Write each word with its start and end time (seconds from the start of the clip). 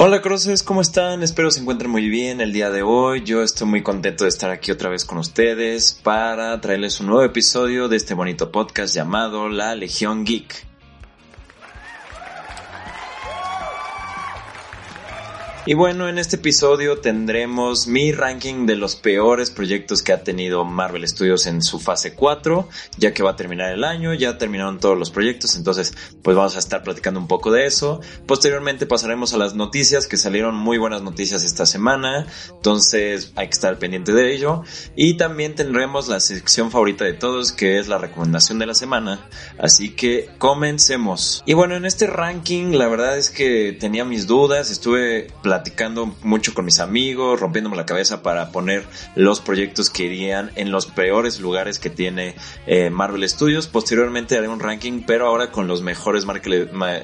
Hola 0.00 0.22
Crosses, 0.22 0.62
¿cómo 0.62 0.80
están? 0.80 1.24
Espero 1.24 1.50
se 1.50 1.58
encuentren 1.58 1.90
muy 1.90 2.08
bien 2.08 2.40
el 2.40 2.52
día 2.52 2.70
de 2.70 2.82
hoy. 2.82 3.24
Yo 3.24 3.42
estoy 3.42 3.66
muy 3.66 3.82
contento 3.82 4.22
de 4.22 4.30
estar 4.30 4.48
aquí 4.48 4.70
otra 4.70 4.90
vez 4.90 5.04
con 5.04 5.18
ustedes 5.18 5.98
para 6.04 6.60
traerles 6.60 7.00
un 7.00 7.08
nuevo 7.08 7.24
episodio 7.24 7.88
de 7.88 7.96
este 7.96 8.14
bonito 8.14 8.52
podcast 8.52 8.94
llamado 8.94 9.48
La 9.48 9.74
Legión 9.74 10.24
Geek. 10.24 10.67
Y 15.68 15.74
bueno, 15.74 16.08
en 16.08 16.16
este 16.16 16.36
episodio 16.36 17.00
tendremos 17.00 17.88
mi 17.88 18.10
ranking 18.10 18.64
de 18.64 18.74
los 18.74 18.96
peores 18.96 19.50
proyectos 19.50 20.02
que 20.02 20.14
ha 20.14 20.24
tenido 20.24 20.64
Marvel 20.64 21.06
Studios 21.06 21.44
en 21.46 21.60
su 21.60 21.78
fase 21.78 22.14
4, 22.14 22.66
ya 22.96 23.12
que 23.12 23.22
va 23.22 23.32
a 23.32 23.36
terminar 23.36 23.74
el 23.74 23.84
año, 23.84 24.14
ya 24.14 24.38
terminaron 24.38 24.80
todos 24.80 24.98
los 24.98 25.10
proyectos, 25.10 25.56
entonces 25.56 25.92
pues 26.22 26.34
vamos 26.34 26.56
a 26.56 26.60
estar 26.60 26.82
platicando 26.82 27.20
un 27.20 27.28
poco 27.28 27.52
de 27.52 27.66
eso. 27.66 28.00
Posteriormente 28.24 28.86
pasaremos 28.86 29.34
a 29.34 29.36
las 29.36 29.56
noticias, 29.56 30.06
que 30.06 30.16
salieron 30.16 30.54
muy 30.54 30.78
buenas 30.78 31.02
noticias 31.02 31.44
esta 31.44 31.66
semana, 31.66 32.26
entonces 32.48 33.32
hay 33.36 33.48
que 33.48 33.52
estar 33.52 33.78
pendiente 33.78 34.14
de 34.14 34.32
ello. 34.32 34.62
Y 34.96 35.18
también 35.18 35.54
tendremos 35.54 36.08
la 36.08 36.20
sección 36.20 36.70
favorita 36.70 37.04
de 37.04 37.12
todos, 37.12 37.52
que 37.52 37.78
es 37.78 37.88
la 37.88 37.98
recomendación 37.98 38.58
de 38.58 38.64
la 38.64 38.74
semana, 38.74 39.28
así 39.58 39.90
que 39.90 40.30
comencemos. 40.38 41.42
Y 41.44 41.52
bueno, 41.52 41.76
en 41.76 41.84
este 41.84 42.06
ranking 42.06 42.72
la 42.72 42.88
verdad 42.88 43.18
es 43.18 43.28
que 43.28 43.76
tenía 43.78 44.06
mis 44.06 44.26
dudas, 44.26 44.70
estuve 44.70 45.26
platicando 45.42 45.57
platicando 45.58 46.14
mucho 46.22 46.54
con 46.54 46.64
mis 46.64 46.78
amigos, 46.78 47.40
rompiéndome 47.40 47.76
la 47.76 47.84
cabeza 47.84 48.22
para 48.22 48.52
poner 48.52 48.86
los 49.16 49.40
proyectos 49.40 49.90
que 49.90 50.04
irían 50.04 50.52
en 50.54 50.70
los 50.70 50.86
peores 50.86 51.40
lugares 51.40 51.80
que 51.80 51.90
tiene 51.90 52.36
eh, 52.68 52.90
Marvel 52.90 53.28
Studios. 53.28 53.66
Posteriormente 53.66 54.38
haré 54.38 54.46
un 54.46 54.60
ranking, 54.60 55.02
pero 55.04 55.26
ahora 55.26 55.50
con 55.50 55.66
los 55.66 55.82
mejores, 55.82 56.24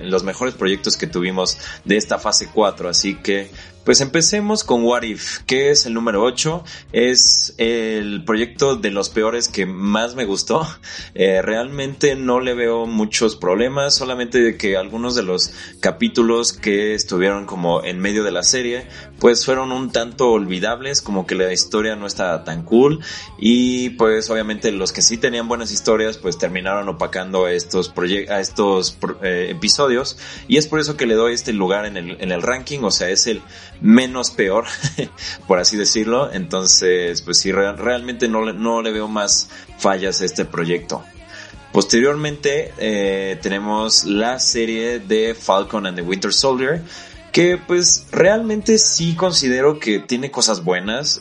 los 0.03 0.23
mejores 0.23 0.55
proyectos 0.55 0.97
que 0.97 1.09
tuvimos 1.09 1.59
de 1.85 1.97
esta 1.97 2.21
fase 2.21 2.49
4. 2.55 2.89
Así 2.89 3.17
que 3.17 3.51
pues 3.85 4.01
empecemos 4.01 4.65
con 4.65 4.83
What 4.83 5.03
If, 5.03 5.41
que 5.41 5.71
es 5.71 5.87
el 5.87 5.95
número 5.95 6.23
8. 6.23 6.65
Es 6.93 7.55
el 7.59 8.25
proyecto 8.25 8.77
de 8.77 8.91
los 8.91 9.11
peores 9.11 9.49
que 9.49 9.67
más 9.67 10.15
me 10.15 10.25
gustó. 10.25 10.67
Eh, 11.17 11.43
realmente 11.43 12.17
no 12.17 12.41
le 12.41 12.55
veo 12.55 12.87
muchos 12.87 13.37
problemas, 13.37 13.95
solamente 13.95 14.57
que 14.57 14.77
algunos 14.77 15.15
de 15.15 15.23
los 15.23 15.53
capítulos 15.81 16.53
que 16.53 16.95
estuvieron 16.95 17.47
como 17.47 17.85
en 17.85 18.01
medio 18.01 18.25
de 18.25 18.33
la 18.33 18.43
serie, 18.43 18.89
pues 19.21 19.45
fueron 19.45 19.71
un 19.71 19.93
tanto 19.93 20.31
olvidables, 20.31 21.03
como 21.03 21.27
que 21.27 21.35
la 21.35 21.53
historia 21.53 21.95
no 21.95 22.07
estaba 22.07 22.43
tan 22.43 22.65
cool. 22.65 23.01
Y 23.39 23.91
pues 23.91 24.29
obviamente 24.31 24.73
los 24.73 24.93
que 24.93 25.03
sí 25.03 25.19
tenían 25.19 25.47
buenas 25.47 25.71
historias, 25.71 26.19
pues 26.19 26.37
terminaron 26.37 26.89
opacando 26.89 27.45
a 27.45 27.53
estos, 27.53 27.93
a 28.29 28.41
estos 28.41 28.99
eh, 29.23 29.49
episodios. 29.51 30.19
Y 30.49 30.57
es 30.57 30.67
por 30.67 30.81
eso 30.81 30.97
que 30.97 31.07
le 31.07 31.15
doy 31.15 31.35
este 31.35 31.53
lugar 31.53 31.87
en 31.87 31.97
el, 31.97 32.17
en 32.21 32.33
el 32.33 32.43
ranking, 32.43 32.81
o 32.83 32.91
sea, 32.91 33.09
es 33.09 33.27
el 33.27 33.43
menos 33.85 34.31
peor, 34.31 34.65
por 35.47 35.59
así 35.59 35.77
decirlo. 35.77 36.33
Entonces, 36.33 37.21
pues 37.21 37.39
sí, 37.39 37.53
realmente 37.53 38.27
no, 38.29 38.51
no 38.53 38.83
le 38.83 38.91
veo 38.91 39.07
más 39.07 39.51
fallas 39.79 40.21
a 40.23 40.25
este 40.25 40.47
proyecto. 40.47 41.05
Posteriormente 41.71 42.73
eh, 42.79 43.39
tenemos 43.43 44.05
la 44.05 44.39
serie 44.39 45.01
de 45.01 45.35
Falcon 45.35 45.87
and 45.87 45.97
the 45.97 46.03
Winter 46.03 46.33
Soldier, 46.33 46.81
que 47.35 47.59
pues 47.59 48.07
realmente 48.13 48.79
sí 48.79 49.17
considero 49.17 49.81
que 49.81 49.99
tiene 49.99 50.31
cosas 50.31 50.63
buenas. 50.63 51.21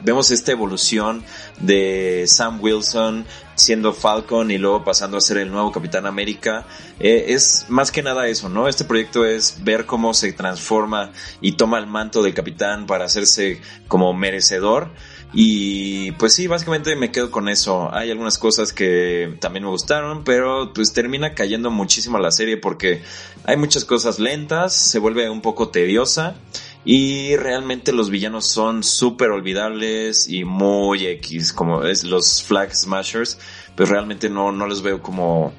vemos 0.00 0.30
esta 0.30 0.52
evolución 0.52 1.22
de 1.60 2.24
Sam 2.26 2.60
Wilson 2.62 3.26
siendo 3.54 3.92
Falcon 3.92 4.50
y 4.50 4.56
luego 4.56 4.84
pasando 4.84 5.18
a 5.18 5.20
ser 5.20 5.36
el 5.36 5.50
nuevo 5.50 5.70
Capitán 5.70 6.06
América. 6.06 6.64
Eh, 6.98 7.26
es 7.28 7.66
más 7.68 7.92
que 7.92 8.02
nada 8.02 8.26
eso, 8.26 8.48
¿no? 8.48 8.68
Este 8.68 8.86
proyecto 8.86 9.26
es 9.26 9.62
ver 9.62 9.84
cómo 9.84 10.14
se 10.14 10.32
transforma 10.32 11.12
y 11.42 11.52
toma 11.52 11.78
el 11.78 11.88
manto 11.88 12.22
del 12.22 12.32
Capitán 12.32 12.86
para 12.86 13.04
hacerse 13.04 13.60
como 13.86 14.14
merecedor. 14.14 14.92
Y 15.36 16.12
pues 16.12 16.32
sí, 16.32 16.46
básicamente 16.46 16.94
me 16.94 17.10
quedo 17.10 17.32
con 17.32 17.48
eso. 17.48 17.92
Hay 17.92 18.10
algunas 18.10 18.38
cosas 18.38 18.72
que 18.72 19.36
también 19.40 19.64
me 19.64 19.70
gustaron, 19.70 20.22
pero 20.22 20.72
pues 20.72 20.92
termina 20.92 21.34
cayendo 21.34 21.72
muchísimo 21.72 22.18
la 22.18 22.30
serie 22.30 22.56
porque 22.56 23.02
hay 23.44 23.56
muchas 23.56 23.84
cosas 23.84 24.20
lentas, 24.20 24.72
se 24.72 25.00
vuelve 25.00 25.28
un 25.28 25.40
poco 25.40 25.70
tediosa 25.70 26.36
y 26.84 27.34
realmente 27.36 27.92
los 27.92 28.10
villanos 28.10 28.46
son 28.46 28.84
súper 28.84 29.30
olvidables 29.30 30.28
y 30.28 30.44
muy 30.44 31.06
X, 31.06 31.52
como 31.52 31.82
es 31.82 32.04
los 32.04 32.42
Flag 32.42 32.74
Smashers, 32.74 33.38
pues 33.74 33.88
realmente 33.88 34.28
no, 34.28 34.52
no 34.52 34.68
los 34.68 34.82
veo 34.82 35.02
como 35.02 35.52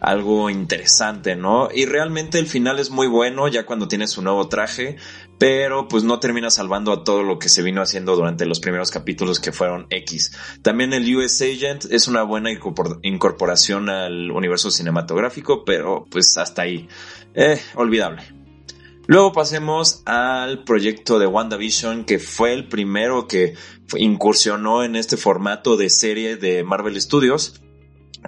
algo 0.00 0.50
interesante, 0.50 1.34
¿no? 1.34 1.68
Y 1.74 1.86
realmente 1.86 2.38
el 2.38 2.46
final 2.46 2.78
es 2.78 2.90
muy 2.90 3.06
bueno 3.06 3.48
ya 3.48 3.64
cuando 3.64 3.88
tiene 3.88 4.06
su 4.06 4.22
nuevo 4.22 4.48
traje, 4.48 4.96
pero 5.38 5.88
pues 5.88 6.04
no 6.04 6.20
termina 6.20 6.50
salvando 6.50 6.92
a 6.92 7.04
todo 7.04 7.22
lo 7.22 7.38
que 7.38 7.48
se 7.48 7.62
vino 7.62 7.82
haciendo 7.82 8.16
durante 8.16 8.46
los 8.46 8.60
primeros 8.60 8.90
capítulos 8.90 9.40
que 9.40 9.52
fueron 9.52 9.86
X. 9.90 10.32
También 10.62 10.92
el 10.92 11.16
US 11.16 11.42
Agent 11.42 11.86
es 11.90 12.08
una 12.08 12.22
buena 12.22 12.50
incorporación 13.02 13.88
al 13.88 14.30
universo 14.30 14.70
cinematográfico, 14.70 15.64
pero 15.64 16.06
pues 16.10 16.36
hasta 16.38 16.62
ahí. 16.62 16.88
Eh, 17.34 17.60
olvidable. 17.74 18.22
Luego 19.06 19.32
pasemos 19.32 20.02
al 20.06 20.64
proyecto 20.64 21.18
de 21.18 21.26
WandaVision, 21.26 22.04
que 22.04 22.18
fue 22.18 22.54
el 22.54 22.68
primero 22.68 23.28
que 23.28 23.54
incursionó 23.96 24.82
en 24.82 24.96
este 24.96 25.18
formato 25.18 25.76
de 25.76 25.90
serie 25.90 26.36
de 26.36 26.64
Marvel 26.64 26.98
Studios. 27.00 27.60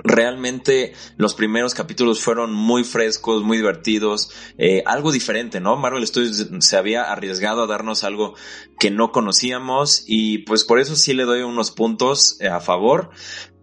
Realmente 0.05 0.93
los 1.17 1.35
primeros 1.35 1.75
capítulos 1.75 2.21
fueron 2.21 2.53
muy 2.53 2.85
frescos, 2.85 3.43
muy 3.43 3.57
divertidos, 3.57 4.31
eh, 4.59 4.83
algo 4.85 5.11
diferente, 5.11 5.61
¿no? 5.61 5.77
Marvel 5.77 6.07
Studios 6.07 6.49
se 6.61 6.77
había 6.77 7.11
arriesgado 7.11 7.63
a 7.63 7.67
darnos 7.67 8.05
algo 8.05 8.35
que 8.79 8.91
no 8.91 9.11
conocíamos 9.11 10.05
y 10.07 10.39
pues 10.39 10.65
por 10.65 10.81
eso 10.81 10.97
sí 10.97 11.15
le 11.15 11.25
doy 11.25 11.43
unos 11.43 11.71
puntos 11.71 12.37
eh, 12.41 12.49
a 12.49 12.61
favor, 12.61 13.11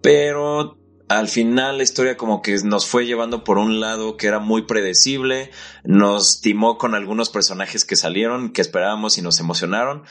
pero 0.01 0.77
al 1.09 1.27
final 1.27 1.77
la 1.77 1.83
historia 1.83 2.17
como 2.17 2.41
que 2.41 2.57
nos 2.63 2.85
fue 2.85 3.05
llevando 3.05 3.43
por 3.43 3.57
un 3.57 3.79
lado 3.79 4.17
que 4.17 4.27
era 4.27 4.39
muy 4.39 4.63
predecible, 4.63 5.51
nos 5.83 6.41
timó 6.41 6.77
con 6.77 6.95
algunos 6.95 7.29
personajes 7.29 7.85
que 7.85 7.95
salieron, 7.95 8.51
que 8.51 8.61
esperábamos 8.61 9.17
y 9.17 9.21
nos 9.21 9.39
emocionaron, 9.39 10.03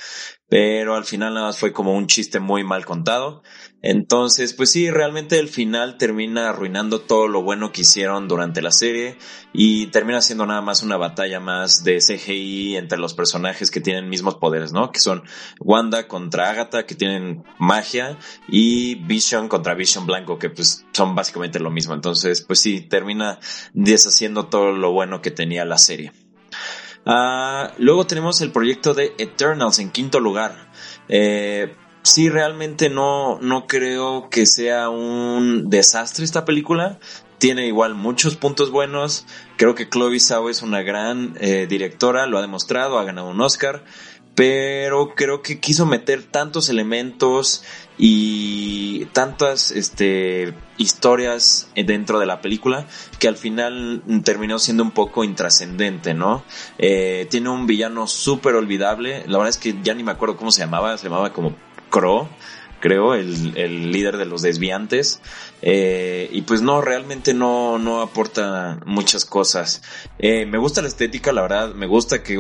pero 0.52 0.96
al 0.96 1.06
final 1.06 1.32
nada 1.32 1.46
más 1.46 1.58
fue 1.58 1.72
como 1.72 1.94
un 1.96 2.06
chiste 2.06 2.38
muy 2.38 2.62
mal 2.62 2.84
contado. 2.84 3.42
Entonces, 3.80 4.52
pues 4.52 4.70
sí, 4.70 4.90
realmente 4.90 5.38
el 5.38 5.48
final 5.48 5.96
termina 5.96 6.50
arruinando 6.50 7.00
todo 7.00 7.26
lo 7.26 7.42
bueno 7.42 7.72
que 7.72 7.80
hicieron 7.80 8.28
durante 8.28 8.60
la 8.60 8.70
serie 8.70 9.16
y 9.54 9.86
termina 9.86 10.20
siendo 10.20 10.44
nada 10.44 10.60
más 10.60 10.82
una 10.82 10.98
batalla 10.98 11.40
más 11.40 11.84
de 11.84 12.00
CGI 12.00 12.76
entre 12.76 12.98
los 12.98 13.14
personajes 13.14 13.70
que 13.70 13.80
tienen 13.80 14.10
mismos 14.10 14.34
poderes, 14.34 14.74
¿no? 14.74 14.92
Que 14.92 15.00
son 15.00 15.22
Wanda 15.58 16.06
contra 16.06 16.50
Agatha, 16.50 16.84
que 16.84 16.96
tienen 16.96 17.44
magia, 17.58 18.19
y 18.46 18.96
Vision 18.96 19.48
contra 19.48 19.72
Vision 19.72 20.04
Blanco, 20.04 20.38
que 20.38 20.50
pues 20.50 20.84
son 20.92 21.14
básicamente 21.14 21.60
lo 21.60 21.70
mismo. 21.70 21.94
Entonces, 21.94 22.42
pues 22.42 22.60
sí, 22.60 22.82
termina 22.82 23.38
deshaciendo 23.72 24.48
todo 24.48 24.72
lo 24.72 24.92
bueno 24.92 25.22
que 25.22 25.30
tenía 25.30 25.64
la 25.64 25.78
serie. 25.78 26.12
Ah, 27.04 27.72
luego 27.78 28.06
tenemos 28.06 28.40
el 28.40 28.52
proyecto 28.52 28.94
de 28.94 29.14
Eternals 29.18 29.78
en 29.78 29.90
quinto 29.90 30.20
lugar. 30.20 30.70
Eh, 31.08 31.74
sí, 32.02 32.28
realmente 32.28 32.88
no, 32.90 33.38
no 33.40 33.66
creo 33.66 34.28
que 34.30 34.46
sea 34.46 34.88
un 34.88 35.68
desastre 35.68 36.24
esta 36.24 36.44
película. 36.44 36.98
Tiene 37.38 37.66
igual 37.66 37.94
muchos 37.94 38.36
puntos 38.36 38.70
buenos. 38.70 39.26
Creo 39.56 39.74
que 39.74 39.88
Chloe 39.88 40.20
Zhao 40.20 40.48
es 40.48 40.62
una 40.62 40.82
gran 40.82 41.36
eh, 41.40 41.66
directora, 41.68 42.26
lo 42.26 42.38
ha 42.38 42.42
demostrado, 42.42 42.98
ha 42.98 43.04
ganado 43.04 43.30
un 43.30 43.40
Oscar 43.40 43.84
pero 44.34 45.14
creo 45.14 45.43
que 45.43 45.60
quiso 45.60 45.87
meter 45.87 46.22
tantos 46.22 46.69
elementos 46.69 47.64
y 48.04 49.04
tantas 49.12 49.70
este, 49.70 50.54
historias 50.76 51.70
dentro 51.76 52.19
de 52.19 52.26
la 52.26 52.40
película 52.40 52.84
que 53.20 53.28
al 53.28 53.37
final 53.37 54.02
terminó 54.25 54.58
siendo 54.58 54.82
un 54.82 54.90
poco 54.90 55.22
intrascendente, 55.22 56.12
¿no? 56.12 56.43
Eh, 56.78 57.28
tiene 57.31 57.50
un 57.50 57.69
villano 57.69 58.08
súper 58.08 58.56
olvidable, 58.56 59.22
la 59.28 59.38
verdad 59.38 59.50
es 59.50 59.58
que 59.58 59.76
ya 59.84 59.94
ni 59.94 60.02
me 60.02 60.10
acuerdo 60.10 60.37
cómo 60.37 60.50
se 60.50 60.62
llamaba, 60.62 60.99
se 60.99 61.04
llamaba 61.04 61.32
como 61.32 61.54
Crow 61.90 62.26
creo, 62.82 63.14
el, 63.14 63.56
el 63.56 63.93
líder 63.93 64.19
de 64.19 64.26
los 64.26 64.43
desviantes. 64.43 65.23
Eh, 65.62 66.29
y 66.32 66.43
pues 66.43 66.61
no, 66.61 66.82
realmente 66.82 67.32
no, 67.32 67.79
no 67.79 68.02
aporta 68.02 68.81
muchas 68.84 69.25
cosas. 69.25 69.82
Eh, 70.19 70.44
me 70.44 70.58
gusta 70.58 70.82
la 70.82 70.88
estética, 70.88 71.32
la 71.32 71.43
verdad, 71.43 71.73
me 71.75 71.87
gusta 71.87 72.23
que 72.23 72.37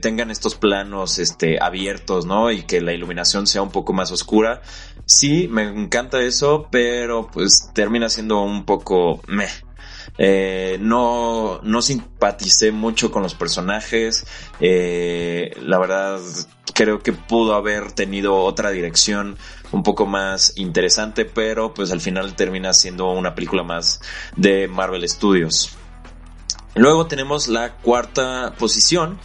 tengan 0.00 0.30
estos 0.30 0.56
planos 0.56 1.18
este, 1.18 1.62
abiertos, 1.62 2.26
¿no? 2.26 2.50
Y 2.50 2.64
que 2.64 2.80
la 2.80 2.92
iluminación 2.92 3.46
sea 3.46 3.62
un 3.62 3.70
poco 3.70 3.92
más 3.92 4.10
oscura. 4.10 4.60
Sí, 5.06 5.48
me 5.48 5.62
encanta 5.62 6.20
eso, 6.20 6.68
pero 6.70 7.28
pues 7.32 7.70
termina 7.72 8.08
siendo 8.08 8.42
un 8.42 8.64
poco 8.64 9.20
meh. 9.28 9.63
Eh, 10.16 10.78
no, 10.80 11.60
no 11.62 11.82
simpaticé 11.82 12.72
mucho 12.72 13.10
con 13.10 13.22
los 13.22 13.34
personajes. 13.34 14.26
Eh, 14.60 15.56
la 15.62 15.78
verdad, 15.78 16.20
creo 16.74 17.00
que 17.00 17.12
pudo 17.12 17.54
haber 17.54 17.92
tenido 17.92 18.36
otra 18.36 18.70
dirección 18.70 19.36
un 19.72 19.82
poco 19.82 20.06
más 20.06 20.52
interesante, 20.56 21.24
pero 21.24 21.74
pues 21.74 21.90
al 21.90 22.00
final 22.00 22.34
termina 22.36 22.72
siendo 22.72 23.10
una 23.10 23.34
película 23.34 23.62
más 23.62 24.00
de 24.36 24.68
Marvel 24.68 25.08
Studios. 25.08 25.76
Luego 26.76 27.06
tenemos 27.06 27.46
la 27.46 27.76
cuarta 27.76 28.54
posición, 28.58 29.18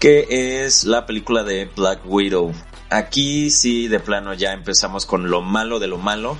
que 0.00 0.64
es 0.64 0.84
la 0.84 1.06
película 1.06 1.44
de 1.44 1.70
Black 1.76 2.00
Widow. 2.04 2.52
Aquí 2.90 3.50
sí, 3.50 3.88
de 3.88 4.00
plano 4.00 4.34
ya 4.34 4.52
empezamos 4.52 5.06
con 5.06 5.30
lo 5.30 5.40
malo 5.40 5.78
de 5.78 5.86
lo 5.86 5.98
malo, 5.98 6.36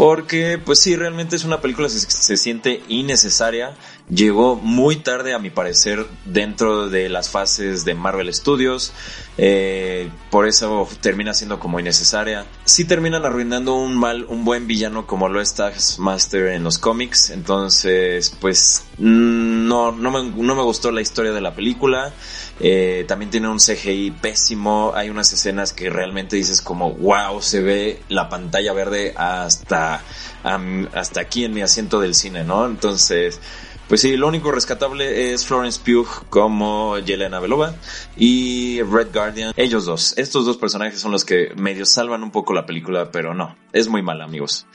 porque 0.00 0.58
pues 0.64 0.78
sí, 0.78 0.96
realmente 0.96 1.36
es 1.36 1.44
una 1.44 1.60
película 1.60 1.86
que 1.86 1.92
se, 1.92 2.36
siente 2.38 2.82
innecesaria, 2.88 3.76
llegó 4.08 4.56
muy 4.56 4.96
tarde 4.96 5.34
a 5.34 5.38
mi 5.38 5.50
parecer 5.50 6.06
dentro 6.24 6.88
de 6.88 7.10
las 7.10 7.28
fases 7.28 7.84
de 7.84 7.94
Marvel 7.94 8.32
Studios, 8.32 8.94
eh, 9.36 10.08
por 10.30 10.48
eso 10.48 10.88
termina 11.02 11.34
siendo 11.34 11.60
como 11.60 11.80
innecesaria. 11.80 12.46
Sí 12.64 12.86
terminan 12.86 13.26
arruinando 13.26 13.74
un 13.74 13.94
mal, 13.94 14.24
un 14.24 14.42
buen 14.46 14.66
villano 14.66 15.06
como 15.06 15.28
lo 15.28 15.38
es 15.38 15.54
Taskmaster 15.54 16.46
en 16.46 16.64
los 16.64 16.78
cómics, 16.78 17.28
entonces 17.28 18.34
pues 18.40 18.86
mm, 18.96 19.68
no, 19.68 19.92
no 19.92 20.10
me, 20.10 20.30
no 20.30 20.54
me 20.54 20.62
gustó 20.62 20.92
la 20.92 21.02
historia 21.02 21.32
de 21.32 21.42
la 21.42 21.54
película. 21.54 22.14
Eh, 22.60 23.04
también 23.08 23.30
tiene 23.30 23.48
un 23.48 23.58
CGI 23.58 24.10
pésimo. 24.12 24.92
Hay 24.94 25.10
unas 25.10 25.32
escenas 25.32 25.72
que 25.72 25.90
realmente 25.90 26.36
dices 26.36 26.60
como, 26.60 26.92
wow, 26.92 27.40
se 27.40 27.60
ve 27.60 28.02
la 28.08 28.28
pantalla 28.28 28.72
verde 28.72 29.14
hasta, 29.16 30.02
hasta 30.42 31.20
aquí 31.20 31.44
en 31.44 31.54
mi 31.54 31.62
asiento 31.62 32.00
del 32.00 32.14
cine, 32.14 32.44
¿no? 32.44 32.66
Entonces, 32.66 33.40
pues 33.88 34.02
sí, 34.02 34.16
lo 34.16 34.28
único 34.28 34.52
rescatable 34.52 35.32
es 35.32 35.44
Florence 35.44 35.80
Pugh 35.84 36.28
como 36.28 36.98
Yelena 36.98 37.40
Belova 37.40 37.74
y 38.16 38.80
Red 38.82 39.08
Guardian. 39.12 39.52
Ellos 39.56 39.84
dos, 39.84 40.14
estos 40.16 40.46
dos 40.46 40.58
personajes 40.58 41.00
son 41.00 41.10
los 41.10 41.24
que 41.24 41.52
medio 41.56 41.84
salvan 41.84 42.22
un 42.22 42.30
poco 42.30 42.52
la 42.52 42.66
película, 42.66 43.10
pero 43.10 43.34
no, 43.34 43.56
es 43.72 43.88
muy 43.88 44.00
mala, 44.00 44.24
amigos. 44.24 44.66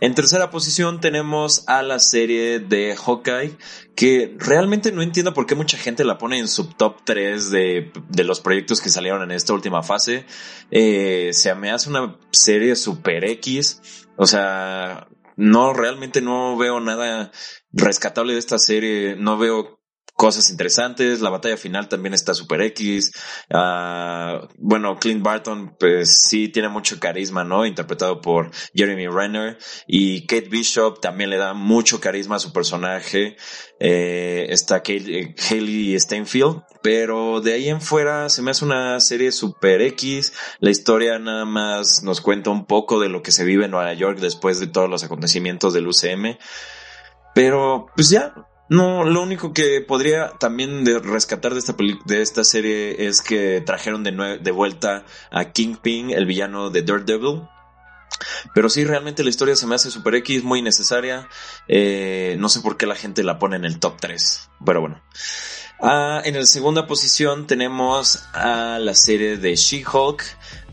En 0.00 0.14
tercera 0.14 0.50
posición 0.50 1.00
tenemos 1.00 1.64
a 1.66 1.82
la 1.82 1.98
serie 1.98 2.58
de 2.58 2.96
Hawkeye, 2.96 3.56
que 3.94 4.34
realmente 4.38 4.92
no 4.92 5.02
entiendo 5.02 5.34
por 5.34 5.46
qué 5.46 5.54
mucha 5.54 5.76
gente 5.76 6.04
la 6.04 6.16
pone 6.16 6.38
en 6.38 6.48
su 6.48 6.68
top 6.68 7.02
3 7.04 7.50
de, 7.50 7.92
de 8.08 8.24
los 8.24 8.40
proyectos 8.40 8.80
que 8.80 8.88
salieron 8.88 9.22
en 9.22 9.30
esta 9.30 9.52
última 9.52 9.82
fase. 9.82 10.24
Eh, 10.70 11.30
se 11.34 11.54
me 11.54 11.70
hace 11.70 11.90
una 11.90 12.18
serie 12.30 12.76
super 12.76 13.24
X, 13.24 14.08
o 14.16 14.26
sea, 14.26 15.06
no, 15.36 15.74
realmente 15.74 16.22
no 16.22 16.56
veo 16.56 16.80
nada 16.80 17.30
rescatable 17.72 18.32
de 18.32 18.38
esta 18.38 18.58
serie, 18.58 19.16
no 19.16 19.36
veo 19.36 19.79
cosas 20.20 20.50
interesantes. 20.50 21.22
La 21.22 21.30
batalla 21.30 21.56
final 21.56 21.88
también 21.88 22.12
está 22.12 22.34
super 22.34 22.60
X. 22.60 23.10
Uh, 23.48 24.46
bueno, 24.58 24.98
Clint 24.98 25.22
Barton, 25.22 25.74
pues 25.80 26.20
sí 26.20 26.48
tiene 26.48 26.68
mucho 26.68 27.00
carisma, 27.00 27.42
¿no? 27.42 27.64
Interpretado 27.64 28.20
por 28.20 28.50
Jeremy 28.74 29.06
Renner. 29.06 29.56
Y 29.86 30.26
Kate 30.26 30.50
Bishop 30.50 31.00
también 31.00 31.30
le 31.30 31.38
da 31.38 31.54
mucho 31.54 32.02
carisma 32.02 32.36
a 32.36 32.38
su 32.38 32.52
personaje. 32.52 33.38
Eh, 33.78 34.48
está 34.50 34.80
Kate, 34.80 35.34
Haley 35.48 35.98
Steinfeld. 35.98 36.64
Pero 36.82 37.40
de 37.40 37.54
ahí 37.54 37.70
en 37.70 37.80
fuera 37.80 38.28
se 38.28 38.42
me 38.42 38.50
hace 38.50 38.66
una 38.66 39.00
serie 39.00 39.32
super 39.32 39.80
X. 39.80 40.34
La 40.58 40.68
historia 40.68 41.18
nada 41.18 41.46
más 41.46 42.02
nos 42.02 42.20
cuenta 42.20 42.50
un 42.50 42.66
poco 42.66 43.00
de 43.00 43.08
lo 43.08 43.22
que 43.22 43.32
se 43.32 43.44
vive 43.44 43.64
en 43.64 43.70
Nueva 43.70 43.94
York 43.94 44.18
después 44.18 44.60
de 44.60 44.66
todos 44.66 44.90
los 44.90 45.02
acontecimientos 45.02 45.72
del 45.72 45.88
UCM. 45.88 46.36
Pero, 47.34 47.86
pues 47.94 48.10
ya, 48.10 48.34
no, 48.70 49.02
lo 49.04 49.20
único 49.20 49.52
que 49.52 49.80
podría 49.80 50.30
también 50.38 50.86
rescatar 51.02 51.54
de 51.54 51.58
esta 51.58 51.74
de 52.04 52.22
esta 52.22 52.44
serie 52.44 53.08
es 53.08 53.20
que 53.20 53.60
trajeron 53.60 54.04
de, 54.04 54.38
de 54.40 54.50
vuelta 54.52 55.04
a 55.32 55.46
Kingpin, 55.46 56.10
el 56.10 56.24
villano 56.24 56.70
de 56.70 56.82
Daredevil. 56.82 57.42
Pero 58.54 58.68
sí, 58.68 58.84
realmente 58.84 59.24
la 59.24 59.30
historia 59.30 59.56
se 59.56 59.66
me 59.66 59.74
hace 59.74 59.90
super 59.90 60.14
X, 60.14 60.44
muy 60.44 60.62
necesaria. 60.62 61.28
Eh, 61.66 62.36
no 62.38 62.48
sé 62.48 62.60
por 62.60 62.76
qué 62.76 62.86
la 62.86 62.94
gente 62.94 63.24
la 63.24 63.40
pone 63.40 63.56
en 63.56 63.64
el 63.64 63.80
top 63.80 63.96
3. 64.00 64.50
Pero 64.64 64.80
bueno. 64.80 65.02
Ah, 65.82 66.22
en 66.24 66.36
la 66.36 66.46
segunda 66.46 66.86
posición 66.86 67.48
tenemos 67.48 68.22
a 68.34 68.78
la 68.78 68.94
serie 68.94 69.36
de 69.36 69.56
She-Hulk. 69.56 70.22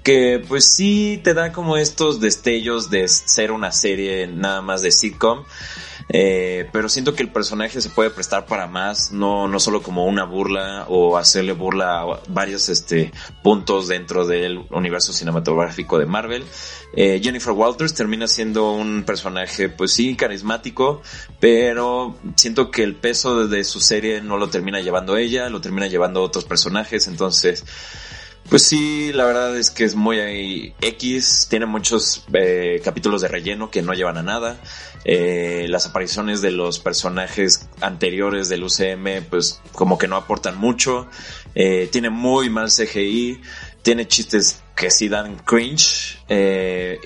Que 0.08 0.42
pues 0.48 0.64
sí 0.64 1.20
te 1.22 1.34
da 1.34 1.52
como 1.52 1.76
estos 1.76 2.22
destellos 2.22 2.90
de 2.90 3.10
ser 3.10 3.52
una 3.52 3.74
serie 3.74 4.26
nada 4.26 4.62
más 4.62 4.82
de 4.82 4.90
sitcom. 4.90 5.44
Eh, 6.08 6.70
pero 6.72 6.88
siento 6.88 7.14
que 7.14 7.24
el 7.24 7.30
personaje 7.30 7.82
se 7.82 7.90
puede 7.90 8.10
prestar 8.10 8.46
para 8.46 8.68
más, 8.68 9.12
no, 9.12 9.50
no 9.50 9.60
solo 9.60 9.84
como 9.84 10.06
una 10.06 10.24
burla 10.24 10.86
o 10.88 11.18
hacerle 11.18 11.52
burla 11.52 12.00
a 12.00 12.22
varios 12.30 12.70
este, 12.70 13.12
puntos 13.44 13.90
dentro 13.90 14.26
del 14.26 14.66
universo 14.70 15.12
cinematográfico 15.12 16.00
de 16.00 16.06
Marvel. 16.06 16.46
Eh, 16.96 17.20
Jennifer 17.22 17.52
Walters 17.52 17.94
termina 17.94 18.30
siendo 18.30 18.72
un 18.72 19.04
personaje, 19.04 19.68
pues 19.68 19.92
sí, 19.92 20.16
carismático, 20.16 21.02
pero 21.42 22.16
siento 22.38 22.72
que 22.72 22.84
el 22.84 22.96
peso 22.96 23.46
de 23.46 23.66
su 23.66 23.82
serie 23.82 24.22
no 24.22 24.38
lo 24.38 24.48
termina 24.48 24.80
llevando 24.80 25.18
ella, 25.18 25.50
lo 25.50 25.60
termina 25.60 25.88
llevando 25.88 26.24
otros 26.24 26.46
personajes, 26.46 27.10
entonces 27.10 27.66
pues 28.50 28.64
sí, 28.64 29.12
la 29.14 29.26
verdad 29.26 29.58
es 29.58 29.72
que 29.72 29.84
es 29.84 29.96
muy 29.96 30.74
X, 30.82 31.48
tiene 31.50 31.66
muchos 31.66 32.26
eh, 32.34 32.82
capítulos 32.84 33.22
de 33.22 33.28
relleno 33.28 33.70
que 33.70 33.82
no 33.82 33.94
llevan 33.94 34.18
a 34.18 34.24
nada. 34.24 34.58
Eh, 35.04 35.68
las 35.70 35.86
apariciones 35.86 36.42
de 36.42 36.52
los 36.52 36.80
personajes 36.80 37.70
anteriores 37.82 38.50
del 38.50 38.64
UCM 38.64 39.24
pues 39.30 39.62
como 39.74 39.98
que 39.98 40.08
no 40.08 40.16
aportan 40.16 40.58
mucho. 40.58 41.08
Eh, 41.56 41.90
tiene 41.92 42.10
muy 42.10 42.50
mal 42.50 42.70
CGI, 42.70 43.42
tiene 43.82 44.08
chistes 44.08 44.62
que 44.76 44.92
sí 44.92 45.10
dan 45.10 45.38
cringe 45.38 46.20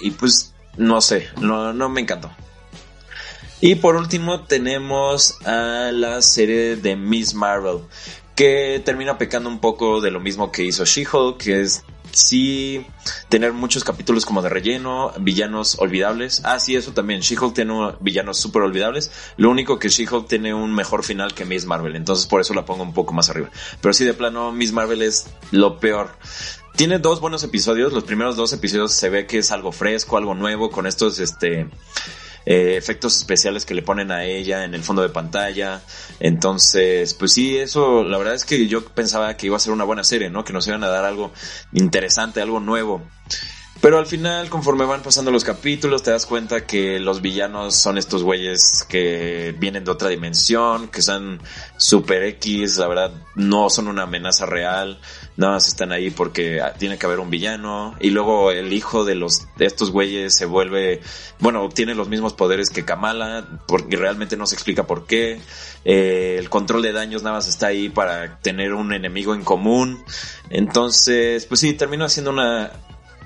y 0.02 0.12
pues 0.12 0.54
no 0.78 1.02
sé, 1.02 1.28
no, 1.40 1.74
no 1.74 1.90
me 1.90 2.02
encantó. 2.02 2.32
Y 3.62 3.76
por 3.76 3.96
último 3.96 4.42
tenemos 4.42 5.36
a 5.46 5.92
la 5.94 6.22
serie 6.24 6.76
de 6.78 6.96
Miss 6.96 7.36
Marvel 7.36 7.82
que 8.36 8.82
termina 8.84 9.18
pecando 9.18 9.50
un 9.50 9.60
poco 9.60 10.02
de 10.02 10.12
lo 10.12 10.20
mismo 10.20 10.52
que 10.52 10.64
hizo 10.64 10.86
She-Hulk, 10.86 11.38
que 11.38 11.62
es 11.62 11.84
sí 12.12 12.86
tener 13.30 13.54
muchos 13.54 13.84
capítulos 13.84 14.26
como 14.26 14.42
de 14.42 14.50
relleno, 14.50 15.14
villanos 15.20 15.78
olvidables. 15.80 16.42
Ah, 16.44 16.60
sí, 16.60 16.76
eso 16.76 16.94
también. 16.94 17.22
She-Hulk 17.22 17.54
tiene 17.54 17.74
villanos 18.00 18.38
súper 18.38 18.64
olvidables. 18.64 19.12
Lo 19.38 19.50
único 19.50 19.80
que 19.80 19.90
She-Hulk 19.90 20.28
tiene 20.28 20.54
un 20.54 20.74
mejor 20.74 21.04
final 21.04 21.34
que 21.34 21.46
Miss 21.46 21.66
Marvel, 21.66 21.96
entonces 21.96 22.26
por 22.28 22.42
eso 22.42 22.54
la 22.54 22.66
pongo 22.66 22.84
un 22.84 22.94
poco 22.94 23.14
más 23.14 23.30
arriba. 23.30 23.50
Pero 23.82 23.94
sí, 23.94 24.06
de 24.06 24.14
plano, 24.14 24.52
Miss 24.52 24.72
Marvel 24.72 25.02
es 25.02 25.28
lo 25.52 25.80
peor. 25.80 26.12
Tiene 26.76 27.00
dos 27.00 27.20
buenos 27.20 27.44
episodios. 27.44 27.94
Los 27.94 28.06
primeros 28.06 28.36
dos 28.36 28.54
episodios 28.54 28.94
se 28.94 29.10
ve 29.10 29.28
que 29.28 29.40
es 29.40 29.52
algo 29.52 29.72
fresco, 29.72 30.18
algo 30.18 30.36
nuevo, 30.36 30.70
con 30.70 30.88
estos, 30.88 31.20
este, 31.20 31.68
eh, 32.46 32.76
efectos 32.78 33.18
especiales 33.18 33.66
que 33.66 33.74
le 33.74 33.82
ponen 33.82 34.12
a 34.12 34.24
ella 34.26 34.64
en 34.64 34.74
el 34.74 34.84
fondo 34.84 35.02
de 35.02 35.10
pantalla. 35.10 35.82
Entonces, 36.20 37.14
pues 37.14 37.34
sí, 37.34 37.58
eso, 37.58 38.04
la 38.04 38.18
verdad 38.18 38.36
es 38.36 38.46
que 38.46 38.68
yo 38.68 38.86
pensaba 38.86 39.36
que 39.38 39.48
iba 39.48 39.58
a 39.58 39.60
ser 39.60 39.74
una 39.74 39.84
buena 39.84 40.04
serie, 40.04 40.30
¿no? 40.30 40.44
Que 40.44 40.54
nos 40.54 40.68
iban 40.68 40.84
a 40.84 40.88
dar 40.88 41.06
algo 41.06 41.32
interesante, 41.74 42.42
algo 42.42 42.60
nuevo. 42.60 43.04
Pero 43.82 43.98
al 43.98 44.06
final, 44.06 44.48
conforme 44.52 44.86
van 44.86 45.02
pasando 45.02 45.32
los 45.32 45.44
capítulos, 45.44 46.04
te 46.04 46.12
das 46.12 46.28
cuenta 46.28 46.68
que 46.68 47.00
los 47.00 47.20
villanos 47.24 47.74
son 47.76 47.98
estos 47.98 48.22
güeyes 48.22 48.86
que 48.88 49.56
vienen 49.58 49.84
de 49.84 49.90
otra 49.90 50.10
dimensión, 50.10 50.88
que 50.90 51.02
son 51.02 51.42
super 51.78 52.22
X, 52.22 52.78
la 52.78 52.88
verdad, 52.88 53.12
no 53.34 53.72
son 53.72 53.88
una 53.88 54.04
amenaza 54.04 54.46
real, 54.46 55.00
nada 55.36 55.54
más 55.54 55.68
están 55.68 55.92
ahí 55.92 56.12
porque 56.12 56.62
tiene 56.78 57.00
que 57.00 57.08
haber 57.08 57.20
un 57.20 57.32
villano. 57.32 57.96
Y 58.00 58.12
luego 58.12 58.52
el 58.52 58.72
hijo 58.72 59.04
de 59.04 59.16
los 59.16 59.48
de 59.58 59.66
estos 59.66 59.90
güeyes 59.90 60.36
se 60.36 60.46
vuelve, 60.46 61.02
bueno, 61.40 61.64
obtiene 61.64 61.96
los 61.96 62.08
mismos 62.08 62.34
poderes 62.34 62.70
que 62.70 62.86
Kamala, 62.86 63.48
porque 63.68 63.98
realmente 63.98 64.38
no 64.38 64.46
se 64.46 64.54
explica 64.54 64.86
por 64.86 65.08
qué. 65.08 65.42
Eh, 65.86 66.36
el 66.38 66.52
control 66.52 66.84
de 66.84 66.94
daños 66.94 67.24
nada 67.24 67.38
más 67.38 67.48
está 67.48 67.68
ahí 67.68 67.90
para 67.90 68.38
tener 68.42 68.76
un 68.76 68.94
enemigo 68.94 69.34
en 69.34 69.44
común. 69.44 70.04
Entonces, 70.52 71.48
pues 71.48 71.62
sí, 71.62 71.74
termino 71.74 72.06
haciendo 72.06 72.30
una 72.30 72.72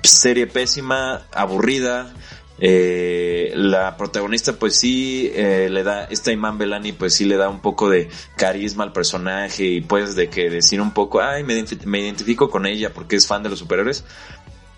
serie 0.02 0.46
pésima, 0.46 1.26
aburrida. 1.32 2.12
Eh, 2.58 3.52
la 3.54 3.98
protagonista 3.98 4.54
pues 4.54 4.76
sí 4.76 5.30
eh, 5.34 5.68
le 5.70 5.82
da, 5.82 6.04
esta 6.04 6.32
Iman 6.32 6.56
Belani 6.56 6.92
pues 6.92 7.14
sí 7.14 7.26
le 7.26 7.36
da 7.36 7.50
un 7.50 7.60
poco 7.60 7.90
de 7.90 8.08
carisma 8.38 8.82
al 8.82 8.94
personaje 8.94 9.64
y 9.64 9.80
pues 9.82 10.16
de 10.16 10.30
que 10.30 10.48
decir 10.48 10.80
un 10.80 10.92
poco, 10.92 11.20
ay, 11.20 11.44
me, 11.44 11.52
identifico 11.52 12.48
con 12.48 12.64
ella 12.64 12.94
porque 12.94 13.16
es 13.16 13.26
fan 13.26 13.42
de 13.42 13.50
los 13.50 13.58
superhéroes, 13.58 14.04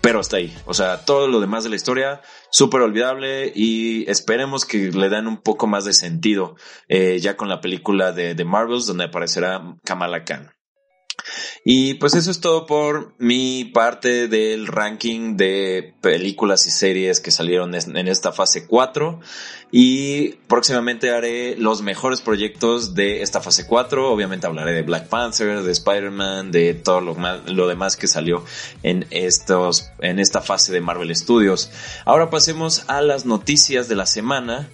pero 0.01 0.19
hasta 0.19 0.37
ahí, 0.37 0.53
o 0.65 0.73
sea, 0.73 1.05
todo 1.05 1.29
lo 1.29 1.39
demás 1.39 1.63
de 1.63 1.69
la 1.69 1.77
historia 1.77 2.21
súper 2.51 2.81
olvidable 2.81 3.49
y 3.55 4.09
esperemos 4.09 4.65
que 4.65 4.91
le 4.91 5.07
den 5.07 5.27
un 5.27 5.37
poco 5.37 5.65
más 5.65 5.85
de 5.85 5.93
sentido 5.93 6.57
eh, 6.89 7.19
ya 7.21 7.37
con 7.37 7.47
la 7.47 7.61
película 7.61 8.11
de, 8.11 8.35
de 8.35 8.43
Marvels 8.43 8.87
donde 8.87 9.05
aparecerá 9.05 9.77
Kamala 9.85 10.25
Khan. 10.25 10.51
Y 11.63 11.95
pues 11.95 12.15
eso 12.15 12.31
es 12.31 12.39
todo 12.39 12.65
por 12.65 13.13
mi 13.17 13.65
parte 13.65 14.27
del 14.27 14.67
ranking 14.67 15.35
de 15.35 15.93
películas 16.01 16.65
y 16.67 16.71
series 16.71 17.19
que 17.19 17.31
salieron 17.31 17.75
en 17.75 18.07
esta 18.07 18.31
fase 18.31 18.65
4. 18.65 19.19
Y 19.71 20.29
próximamente 20.47 21.11
haré 21.11 21.55
los 21.57 21.81
mejores 21.81 22.21
proyectos 22.21 22.95
de 22.95 23.21
esta 23.21 23.41
fase 23.41 23.67
4. 23.67 24.11
Obviamente 24.11 24.47
hablaré 24.47 24.71
de 24.73 24.81
Black 24.81 25.09
Panther, 25.09 25.61
de 25.61 25.71
Spider-Man, 25.71 26.51
de 26.51 26.73
todo 26.73 27.01
lo, 27.01 27.15
lo 27.45 27.67
demás 27.67 27.95
que 27.95 28.07
salió 28.07 28.43
en, 28.81 29.05
estos, 29.11 29.91
en 29.99 30.19
esta 30.19 30.41
fase 30.41 30.71
de 30.71 30.81
Marvel 30.81 31.15
Studios. 31.15 31.71
Ahora 32.05 32.29
pasemos 32.29 32.85
a 32.87 33.01
las 33.01 33.25
noticias 33.25 33.87
de 33.87 33.95
la 33.95 34.05
semana. 34.05 34.69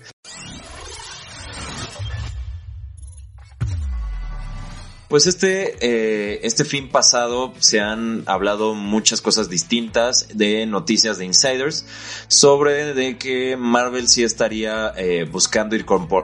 Pues 5.07 5.27
este, 5.27 5.75
eh, 5.81 6.39
este 6.43 6.65
fin 6.65 6.89
pasado 6.89 7.53
se 7.59 7.79
han 7.79 8.23
hablado 8.25 8.73
muchas 8.73 9.21
cosas 9.21 9.49
distintas 9.49 10.27
de 10.33 10.65
noticias 10.65 11.17
de 11.17 11.25
insiders 11.25 11.85
sobre 12.27 12.93
de 12.93 13.17
que 13.17 13.55
Marvel 13.55 14.07
sí 14.07 14.23
estaría 14.23 14.93
eh, 14.97 15.27
buscando 15.31 15.75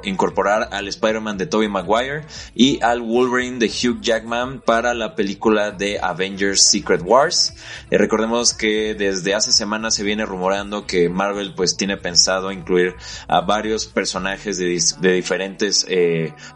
incorporar 0.03 0.69
al 0.71 0.87
Spider-Man 0.87 1.37
de 1.37 1.45
Tobey 1.45 1.67
Maguire 1.67 2.25
y 2.55 2.81
al 2.81 3.01
Wolverine 3.01 3.59
de 3.59 3.67
Hugh 3.67 4.01
Jackman 4.01 4.61
para 4.61 4.93
la 4.93 5.15
película 5.15 5.71
de 5.71 5.99
Avengers 5.99 6.61
Secret 6.61 7.01
Wars. 7.03 7.53
Eh, 7.91 7.97
recordemos 7.97 8.53
que 8.53 8.95
desde 8.95 9.35
hace 9.35 9.51
semanas 9.51 9.95
se 9.95 10.03
viene 10.03 10.25
rumorando 10.25 10.87
que 10.87 11.07
Marvel 11.07 11.53
pues 11.55 11.77
tiene 11.77 11.97
pensado 11.97 12.51
incluir 12.51 12.95
a 13.27 13.41
varios 13.41 13.85
personajes 13.85 14.57
de, 14.57 14.79
de 15.01 15.13
diferentes 15.13 15.85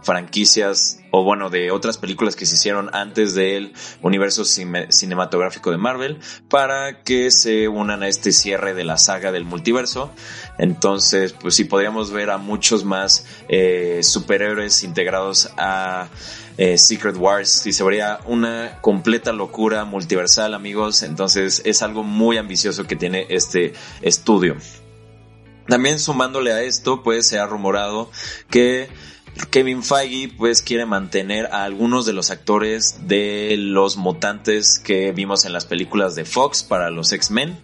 franquicias 0.02 1.05
o 1.18 1.24
bueno, 1.24 1.50
de 1.50 1.72
otras 1.72 1.98
películas 1.98 2.36
que 2.36 2.46
se 2.46 2.56
hicieron 2.56 2.90
antes 2.94 3.36
del 3.36 3.72
universo 4.02 4.44
cinematográfico 4.44 5.72
de 5.72 5.78
Marvel 5.78 6.20
para 6.50 7.04
que 7.04 7.32
se 7.32 7.70
unan 7.70 8.04
a 8.04 8.10
este 8.10 8.34
cierre 8.34 8.74
de 8.74 8.84
la 8.84 8.98
saga 8.98 9.32
del 9.32 9.46
multiverso. 9.46 10.12
Entonces, 10.58 11.32
pues 11.32 11.56
sí, 11.56 11.64
podríamos 11.64 12.12
ver 12.12 12.32
a 12.32 12.38
muchos 12.38 12.84
más 12.84 13.26
eh, 13.48 14.02
superhéroes 14.04 14.84
integrados 14.84 15.52
a 15.56 16.10
eh, 16.58 16.78
Secret 16.78 17.16
Wars 17.16 17.66
y 17.66 17.72
se 17.72 17.86
vería 17.86 18.20
una 18.26 18.80
completa 18.82 19.32
locura 19.32 19.86
multiversal, 19.86 20.54
amigos. 20.54 21.02
Entonces, 21.02 21.62
es 21.64 21.82
algo 21.82 22.04
muy 22.04 22.38
ambicioso 22.38 22.88
que 22.88 22.98
tiene 22.98 23.26
este 23.30 23.72
estudio. 24.02 24.58
También 25.66 25.98
sumándole 25.98 26.52
a 26.52 26.62
esto, 26.62 27.04
pues 27.04 27.26
se 27.26 27.40
ha 27.40 27.46
rumorado 27.46 28.12
que 28.50 28.90
Kevin 29.50 29.84
Feige 29.84 30.34
pues 30.38 30.62
quiere 30.62 30.86
mantener 30.86 31.48
a 31.48 31.64
algunos 31.64 32.06
de 32.06 32.14
los 32.14 32.32
actores 32.32 33.08
de 33.08 33.56
los 33.58 33.98
mutantes 33.98 34.80
que 34.80 35.12
vimos 35.12 35.46
en 35.46 35.52
las 35.52 35.66
películas 35.66 36.16
de 36.16 36.24
Fox 36.24 36.64
para 36.64 36.90
los 36.90 37.12
X-Men. 37.12 37.58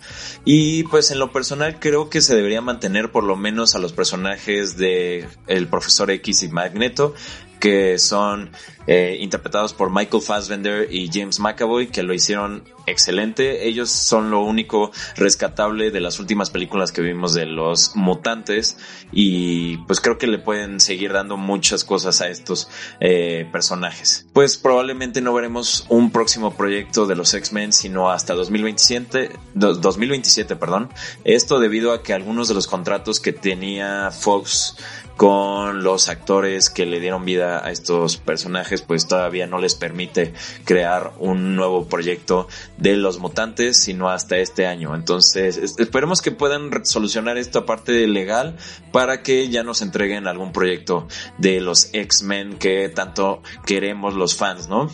Y 0.44 0.84
pues 0.84 1.12
en 1.12 1.20
lo 1.20 1.32
personal 1.32 1.80
creo 1.80 2.10
que 2.10 2.22
se 2.22 2.36
debería 2.36 2.62
mantener 2.62 3.12
por 3.12 3.24
lo 3.24 3.38
menos 3.38 3.76
a 3.76 3.80
los 3.80 3.94
personajes 3.94 4.76
de 4.78 5.28
el 5.48 5.68
profesor 5.68 6.12
X 6.12 6.44
y 6.44 6.50
Magneto 6.50 7.14
que 7.62 7.98
son 8.00 8.50
eh, 8.88 9.18
interpretados 9.22 9.74
por 9.74 9.92
Michael 9.92 10.24
Fassbender 10.24 10.92
y 10.92 11.10
James 11.14 11.40
McAvoy, 11.40 11.88
que 11.88 12.04
lo 12.04 12.14
hicieron 12.14 12.64
excelente. 12.88 13.68
Ellos 13.68 13.92
son 13.92 14.32
lo 14.32 14.42
único 14.42 14.92
rescatable 15.16 15.92
de 15.92 16.00
las 16.02 16.20
últimas 16.20 16.50
películas 16.50 16.92
que 16.92 17.02
vimos 17.02 17.34
de 17.34 17.46
los 17.46 17.96
mutantes 17.96 18.78
y 19.12 19.78
pues 19.86 20.02
creo 20.02 20.18
que 20.18 20.26
le 20.26 20.40
pueden 20.40 20.80
seguir 20.80 21.14
dando 21.14 21.38
muchas 21.38 21.84
cosas 21.84 22.22
a 22.22 22.30
estos 22.30 22.70
eh, 23.00 23.48
personajes. 23.52 24.26
Pues 24.34 24.58
probablemente 24.58 25.22
no 25.22 25.34
veremos 25.34 25.86
un 25.90 26.12
próximo 26.12 26.56
proyecto 26.56 27.06
de 27.06 27.16
los 27.16 27.34
X-Men 27.34 27.74
sino 27.74 28.10
hasta 28.10 28.34
2027, 28.34 29.32
2027, 29.54 30.56
perdón. 30.56 30.90
Esto 31.24 31.60
debido 31.60 31.94
a 31.94 32.02
que 32.02 32.14
algunos 32.14 32.48
de 32.48 32.56
los 32.56 32.66
contratos 32.66 33.20
que 33.20 33.32
tenía 33.32 34.10
Fox 34.10 34.76
con 35.22 35.84
los 35.84 36.10
actores 36.10 36.72
que 36.72 36.88
le 36.88 37.00
dieron 37.00 37.26
vida 37.26 37.64
a 37.64 37.70
estos 37.70 38.18
personajes, 38.18 38.82
pues 38.82 39.08
todavía 39.08 39.46
no 39.46 39.60
les 39.60 39.76
permite 39.76 40.34
crear 40.66 41.14
un 41.20 41.56
nuevo 41.56 41.88
proyecto 41.88 42.48
de 42.78 42.96
los 42.96 43.20
mutantes, 43.20 43.78
sino 43.78 44.10
hasta 44.10 44.40
este 44.40 44.66
año. 44.66 44.96
Entonces, 44.96 45.76
esperemos 45.78 46.24
que 46.24 46.32
puedan 46.32 46.72
solucionar 46.88 47.38
esta 47.38 47.68
parte 47.68 48.08
legal 48.08 48.58
para 48.92 49.22
que 49.22 49.48
ya 49.50 49.62
nos 49.62 49.84
entreguen 49.84 50.26
algún 50.26 50.52
proyecto 50.54 51.08
de 51.38 51.62
los 51.62 51.94
X-Men 51.94 52.58
que 52.58 52.90
tanto 52.90 53.44
queremos 53.68 54.16
los 54.16 54.36
fans, 54.36 54.70
¿no? 54.70 54.90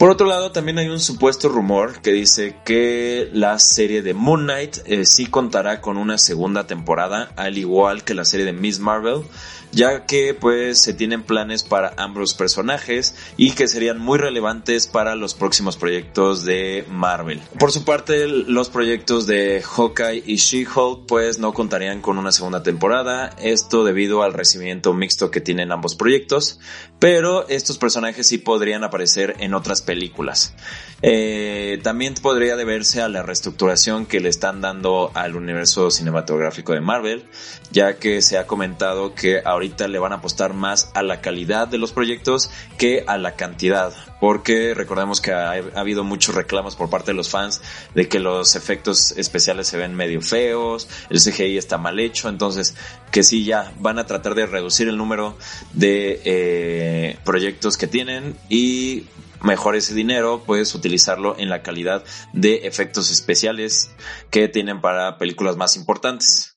Por 0.00 0.08
otro 0.08 0.26
lado, 0.26 0.50
también 0.50 0.78
hay 0.78 0.88
un 0.88 0.98
supuesto 0.98 1.50
rumor 1.50 2.00
que 2.00 2.10
dice 2.10 2.56
que 2.64 3.28
la 3.34 3.58
serie 3.58 4.00
de 4.00 4.14
Moon 4.14 4.44
Knight 4.44 4.78
eh, 4.86 5.04
sí 5.04 5.26
contará 5.26 5.82
con 5.82 5.98
una 5.98 6.16
segunda 6.16 6.66
temporada, 6.66 7.34
al 7.36 7.58
igual 7.58 8.02
que 8.02 8.14
la 8.14 8.24
serie 8.24 8.46
de 8.46 8.54
Miss 8.54 8.78
Marvel 8.78 9.24
ya 9.72 10.06
que 10.06 10.34
pues 10.34 10.78
se 10.80 10.94
tienen 10.94 11.22
planes 11.22 11.62
para 11.62 11.94
ambos 11.96 12.34
personajes 12.34 13.14
y 13.36 13.52
que 13.52 13.68
serían 13.68 13.98
muy 13.98 14.18
relevantes 14.18 14.86
para 14.86 15.14
los 15.14 15.34
próximos 15.34 15.76
proyectos 15.76 16.44
de 16.44 16.84
Marvel. 16.88 17.40
Por 17.58 17.72
su 17.72 17.84
parte, 17.84 18.26
los 18.26 18.68
proyectos 18.68 19.26
de 19.26 19.62
Hawkeye 19.62 20.22
y 20.26 20.36
She-Hulk 20.36 21.06
pues 21.06 21.38
no 21.38 21.52
contarían 21.52 22.00
con 22.00 22.18
una 22.18 22.32
segunda 22.32 22.62
temporada, 22.62 23.30
esto 23.38 23.84
debido 23.84 24.22
al 24.22 24.32
recibimiento 24.32 24.92
mixto 24.94 25.30
que 25.30 25.40
tienen 25.40 25.72
ambos 25.72 25.94
proyectos, 25.94 26.60
pero 26.98 27.48
estos 27.48 27.78
personajes 27.78 28.26
sí 28.26 28.38
podrían 28.38 28.84
aparecer 28.84 29.36
en 29.38 29.54
otras 29.54 29.82
películas. 29.82 30.54
Eh, 31.02 31.80
también 31.82 32.14
podría 32.14 32.56
deberse 32.56 33.00
a 33.00 33.08
la 33.08 33.22
reestructuración 33.22 34.04
que 34.04 34.20
le 34.20 34.28
están 34.28 34.60
dando 34.60 35.10
al 35.14 35.34
universo 35.34 35.90
cinematográfico 35.90 36.74
de 36.74 36.80
Marvel, 36.80 37.24
ya 37.72 37.96
que 37.96 38.20
se 38.20 38.36
ha 38.36 38.46
comentado 38.46 39.14
que 39.14 39.40
ahorita 39.60 39.88
le 39.88 39.98
van 39.98 40.12
a 40.12 40.16
apostar 40.16 40.54
más 40.54 40.90
a 40.94 41.02
la 41.02 41.20
calidad 41.20 41.68
de 41.68 41.76
los 41.76 41.92
proyectos 41.92 42.50
que 42.78 43.04
a 43.06 43.18
la 43.18 43.36
cantidad, 43.36 43.92
porque 44.18 44.72
recordemos 44.74 45.20
que 45.20 45.32
ha, 45.32 45.52
habido 45.74 46.02
muchos 46.02 46.34
reclamos 46.34 46.76
por 46.76 46.88
parte 46.88 47.10
de 47.10 47.16
los 47.16 47.28
fans 47.28 47.60
de 47.94 48.08
que 48.08 48.20
los 48.20 48.56
efectos 48.56 49.12
especiales 49.12 49.68
se 49.68 49.76
ven 49.76 49.94
medio 49.94 50.22
feos, 50.22 50.88
el 51.10 51.20
CGI 51.20 51.58
está 51.58 51.76
mal 51.76 52.00
hecho, 52.00 52.30
entonces 52.30 52.74
que 53.10 53.22
sí 53.22 53.44
ya 53.44 53.72
van 53.78 53.98
a 53.98 54.06
tratar 54.06 54.34
de 54.34 54.46
reducir 54.46 54.88
el 54.88 54.96
número 54.96 55.36
de 55.74 56.22
eh, 56.24 57.18
proyectos 57.24 57.76
que 57.76 57.86
tienen 57.86 58.36
y 58.48 59.04
mejor 59.42 59.76
ese 59.76 59.94
dinero 59.94 60.42
puedes 60.46 60.74
utilizarlo 60.74 61.36
en 61.38 61.50
la 61.50 61.62
calidad 61.62 62.02
de 62.32 62.66
efectos 62.66 63.10
especiales 63.10 63.90
que 64.30 64.48
tienen 64.48 64.80
para 64.80 65.18
películas 65.18 65.56
más 65.56 65.76
importantes. 65.76 66.49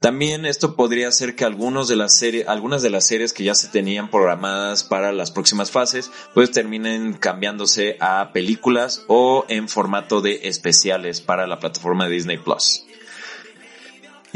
También 0.00 0.46
esto 0.46 0.76
podría 0.76 1.08
hacer 1.08 1.34
que 1.36 1.44
algunos 1.44 1.88
de 1.88 1.96
las 1.96 2.22
algunas 2.46 2.82
de 2.82 2.90
las 2.90 3.06
series 3.06 3.32
que 3.32 3.44
ya 3.44 3.54
se 3.54 3.68
tenían 3.68 4.10
programadas 4.10 4.84
para 4.84 5.12
las 5.12 5.30
próximas 5.30 5.70
fases, 5.70 6.10
pues 6.32 6.50
terminen 6.50 7.14
cambiándose 7.14 7.96
a 8.00 8.30
películas 8.32 9.04
o 9.08 9.44
en 9.48 9.68
formato 9.68 10.20
de 10.20 10.40
especiales 10.44 11.20
para 11.20 11.46
la 11.46 11.58
plataforma 11.58 12.08
Disney 12.08 12.38
Plus. 12.38 12.84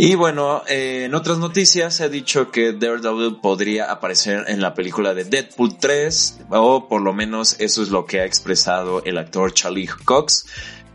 Y 0.00 0.14
bueno, 0.14 0.62
eh, 0.68 1.06
en 1.06 1.14
otras 1.16 1.38
noticias 1.38 1.96
se 1.96 2.04
ha 2.04 2.08
dicho 2.08 2.52
que 2.52 2.72
Daredevil 2.72 3.40
podría 3.42 3.90
aparecer 3.90 4.44
en 4.46 4.60
la 4.60 4.72
película 4.72 5.12
de 5.12 5.24
Deadpool 5.24 5.76
3, 5.76 6.42
o 6.50 6.88
por 6.88 7.02
lo 7.02 7.12
menos 7.12 7.58
eso 7.58 7.82
es 7.82 7.88
lo 7.88 8.06
que 8.06 8.20
ha 8.20 8.24
expresado 8.24 9.02
el 9.04 9.18
actor 9.18 9.52
Charlie 9.52 9.88
Cox 9.88 10.46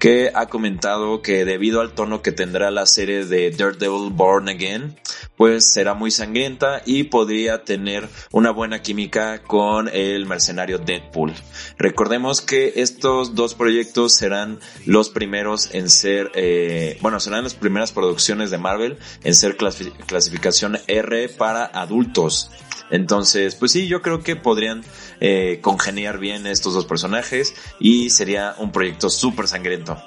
que 0.04 0.32
ha 0.36 0.48
comentado 0.48 1.22
que 1.22 1.46
debido 1.46 1.80
al 1.80 1.94
tono 1.94 2.22
que 2.22 2.34
tendrá 2.34 2.72
la 2.72 2.86
serie 2.86 3.24
de 3.24 3.52
Daredevil 3.52 4.12
Born 4.12 4.50
Again, 4.50 4.98
pues 5.38 5.72
será 5.72 5.94
muy 5.94 6.12
sangrienta 6.12 6.82
y 6.86 7.04
podría 7.04 7.64
tener 7.64 8.10
una 8.34 8.52
buena 8.52 8.82
química 8.82 9.42
con 9.44 9.88
el 9.88 10.26
mercenario 10.26 10.78
Deadpool. 10.78 11.32
Recordemos 11.78 12.42
que 12.42 12.74
estos 12.76 13.34
dos 13.34 13.54
proyectos 13.54 14.14
serán 14.14 14.60
los 14.86 15.10
primeros 15.10 15.74
en 15.74 15.90
ser, 15.90 16.34
eh, 16.36 16.98
bueno, 17.00 17.22
serán 17.22 17.46
las 17.46 17.56
primeras 17.56 17.94
producciones 17.94 18.52
de 18.52 18.58
Marvel 18.58 18.98
en 19.24 19.34
ser 19.34 19.56
clasificación 19.56 20.80
R 20.86 21.30
para 21.30 21.64
adultos. 21.64 22.52
Entonces, 22.90 23.56
pues 23.56 23.72
sí, 23.72 23.88
yo 23.88 24.02
creo 24.02 24.24
que 24.24 24.36
podrían 24.36 24.84
eh, 25.20 25.60
congeniar 25.62 26.20
bien 26.20 26.48
estos 26.48 26.74
dos 26.74 26.86
personajes 26.86 27.56
y 27.80 28.10
sería 28.10 28.56
un 28.58 28.72
proyecto 28.72 29.10
súper 29.10 29.48
sangriento. 29.48 30.02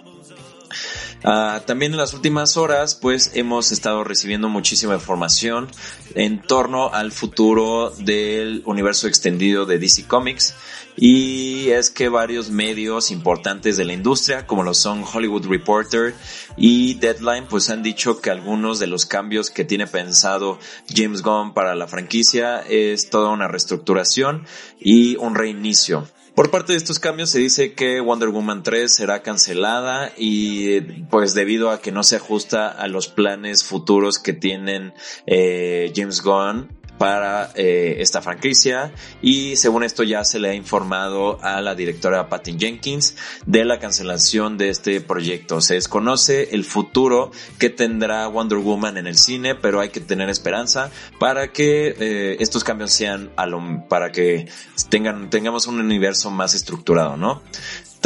Ah, 1.28 1.62
también 1.66 1.90
en 1.90 1.98
las 1.98 2.14
últimas 2.14 2.56
horas, 2.56 2.94
pues 2.94 3.32
hemos 3.34 3.72
estado 3.72 4.04
recibiendo 4.04 4.48
muchísima 4.48 4.94
información 4.94 5.66
en 6.14 6.40
torno 6.40 6.94
al 6.94 7.10
futuro 7.10 7.90
del 7.98 8.62
universo 8.64 9.08
extendido 9.08 9.66
de 9.66 9.80
DC 9.80 10.06
Comics. 10.06 10.54
Y 10.94 11.70
es 11.70 11.90
que 11.90 12.08
varios 12.08 12.50
medios 12.50 13.10
importantes 13.10 13.76
de 13.76 13.84
la 13.84 13.92
industria, 13.92 14.46
como 14.46 14.62
lo 14.62 14.72
son 14.72 15.02
Hollywood 15.02 15.48
Reporter 15.48 16.14
y 16.56 16.94
Deadline, 16.94 17.48
pues 17.48 17.70
han 17.70 17.82
dicho 17.82 18.20
que 18.20 18.30
algunos 18.30 18.78
de 18.78 18.86
los 18.86 19.04
cambios 19.04 19.50
que 19.50 19.64
tiene 19.64 19.88
pensado 19.88 20.60
James 20.94 21.22
Gunn 21.22 21.54
para 21.54 21.74
la 21.74 21.88
franquicia 21.88 22.60
es 22.60 23.10
toda 23.10 23.30
una 23.30 23.48
reestructuración 23.48 24.46
y 24.78 25.16
un 25.16 25.34
reinicio. 25.34 26.06
Por 26.36 26.50
parte 26.50 26.74
de 26.74 26.76
estos 26.76 26.98
cambios 26.98 27.30
se 27.30 27.38
dice 27.38 27.72
que 27.72 27.98
Wonder 27.98 28.28
Woman 28.28 28.62
3 28.62 28.94
será 28.94 29.22
cancelada 29.22 30.12
y 30.18 30.82
pues 31.08 31.32
debido 31.32 31.70
a 31.70 31.80
que 31.80 31.92
no 31.92 32.02
se 32.02 32.16
ajusta 32.16 32.68
a 32.68 32.88
los 32.88 33.08
planes 33.08 33.64
futuros 33.64 34.18
que 34.18 34.34
tienen 34.34 34.92
eh, 35.26 35.90
James 35.96 36.20
Gunn 36.20 36.75
para 36.98 37.50
eh, 37.54 37.96
esta 37.98 38.22
franquicia 38.22 38.92
y 39.22 39.56
según 39.56 39.84
esto 39.84 40.02
ya 40.02 40.24
se 40.24 40.38
le 40.38 40.50
ha 40.50 40.54
informado 40.54 41.38
a 41.42 41.60
la 41.60 41.74
directora 41.74 42.28
Patty 42.28 42.56
Jenkins 42.58 43.16
de 43.46 43.64
la 43.64 43.78
cancelación 43.78 44.58
de 44.58 44.70
este 44.70 45.00
proyecto. 45.00 45.60
Se 45.60 45.74
desconoce 45.74 46.54
el 46.54 46.64
futuro 46.64 47.30
que 47.58 47.70
tendrá 47.70 48.26
Wonder 48.28 48.58
Woman 48.58 48.96
en 48.96 49.06
el 49.06 49.16
cine, 49.16 49.54
pero 49.54 49.80
hay 49.80 49.90
que 49.90 50.00
tener 50.00 50.30
esperanza 50.30 50.90
para 51.18 51.52
que 51.52 51.94
eh, 51.98 52.36
estos 52.40 52.64
cambios 52.64 52.92
sean 52.92 53.30
a 53.36 53.46
lo, 53.46 53.86
para 53.88 54.12
que 54.12 54.48
tengan, 54.88 55.30
tengamos 55.30 55.66
un 55.66 55.80
universo 55.80 56.30
más 56.30 56.54
estructurado, 56.54 57.16
¿no? 57.16 57.42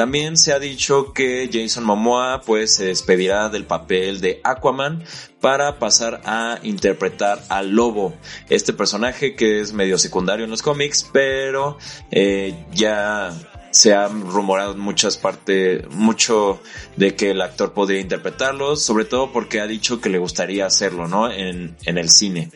También 0.01 0.39
se 0.39 0.55
ha 0.55 0.59
dicho 0.59 1.13
que 1.13 1.51
Jason 1.53 1.85
Momoa 1.85 2.41
pues 2.47 2.75
se 2.75 2.87
despedirá 2.87 3.51
del 3.51 3.67
papel 3.67 4.23
de 4.23 4.41
Aquaman 4.45 5.05
para 5.43 5.79
pasar 5.79 6.23
a 6.25 6.59
interpretar 6.63 7.45
al 7.51 7.73
Lobo, 7.73 8.15
este 8.49 8.73
personaje 8.73 9.37
que 9.37 9.61
es 9.61 9.75
medio 9.75 9.99
secundario 9.99 10.47
en 10.47 10.51
los 10.51 10.63
cómics, 10.63 11.07
pero 11.13 11.77
eh, 12.11 12.65
ya 12.73 13.31
se 13.73 13.93
ha 13.93 14.09
rumorado 14.09 14.75
muchas 14.75 15.19
partes, 15.19 15.87
mucho 15.91 16.63
de 16.97 17.15
que 17.15 17.33
el 17.33 17.43
actor 17.43 17.75
podría 17.75 18.01
interpretarlo, 18.01 18.77
sobre 18.77 19.05
todo 19.05 19.35
porque 19.35 19.61
ha 19.61 19.67
dicho 19.67 20.01
que 20.01 20.09
le 20.09 20.17
gustaría 20.17 20.65
hacerlo, 20.65 21.09
¿no? 21.09 21.31
En, 21.31 21.77
en 21.85 21.99
el 21.99 22.09
cine. 22.09 22.51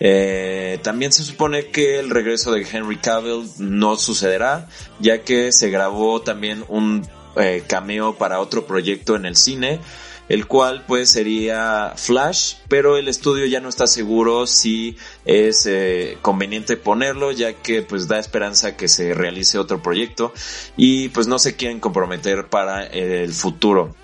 Eh, 0.00 0.78
también 0.82 1.12
se 1.12 1.24
supone 1.24 1.66
que 1.66 1.98
el 1.98 2.10
regreso 2.10 2.52
de 2.52 2.66
Henry 2.70 2.98
Cavill 2.98 3.48
no 3.58 3.96
sucederá, 3.96 4.68
ya 5.00 5.22
que 5.22 5.52
se 5.52 5.70
grabó 5.70 6.22
también 6.22 6.64
un 6.68 7.06
eh, 7.36 7.64
cameo 7.66 8.16
para 8.16 8.40
otro 8.40 8.66
proyecto 8.66 9.16
en 9.16 9.26
el 9.26 9.36
cine, 9.36 9.80
el 10.28 10.46
cual 10.46 10.84
pues 10.86 11.10
sería 11.10 11.94
Flash, 11.96 12.56
pero 12.68 12.96
el 12.96 13.08
estudio 13.08 13.46
ya 13.46 13.60
no 13.60 13.68
está 13.68 13.86
seguro 13.86 14.46
si 14.46 14.96
es 15.24 15.66
eh, 15.66 16.18
conveniente 16.20 16.76
ponerlo, 16.76 17.32
ya 17.32 17.54
que 17.54 17.82
pues 17.82 18.08
da 18.08 18.18
esperanza 18.18 18.76
que 18.76 18.88
se 18.88 19.14
realice 19.14 19.58
otro 19.58 19.82
proyecto 19.82 20.32
y 20.76 21.08
pues 21.08 21.26
no 21.26 21.38
se 21.38 21.56
quieren 21.56 21.80
comprometer 21.80 22.48
para 22.48 22.84
el 22.86 23.32
futuro. 23.32 23.94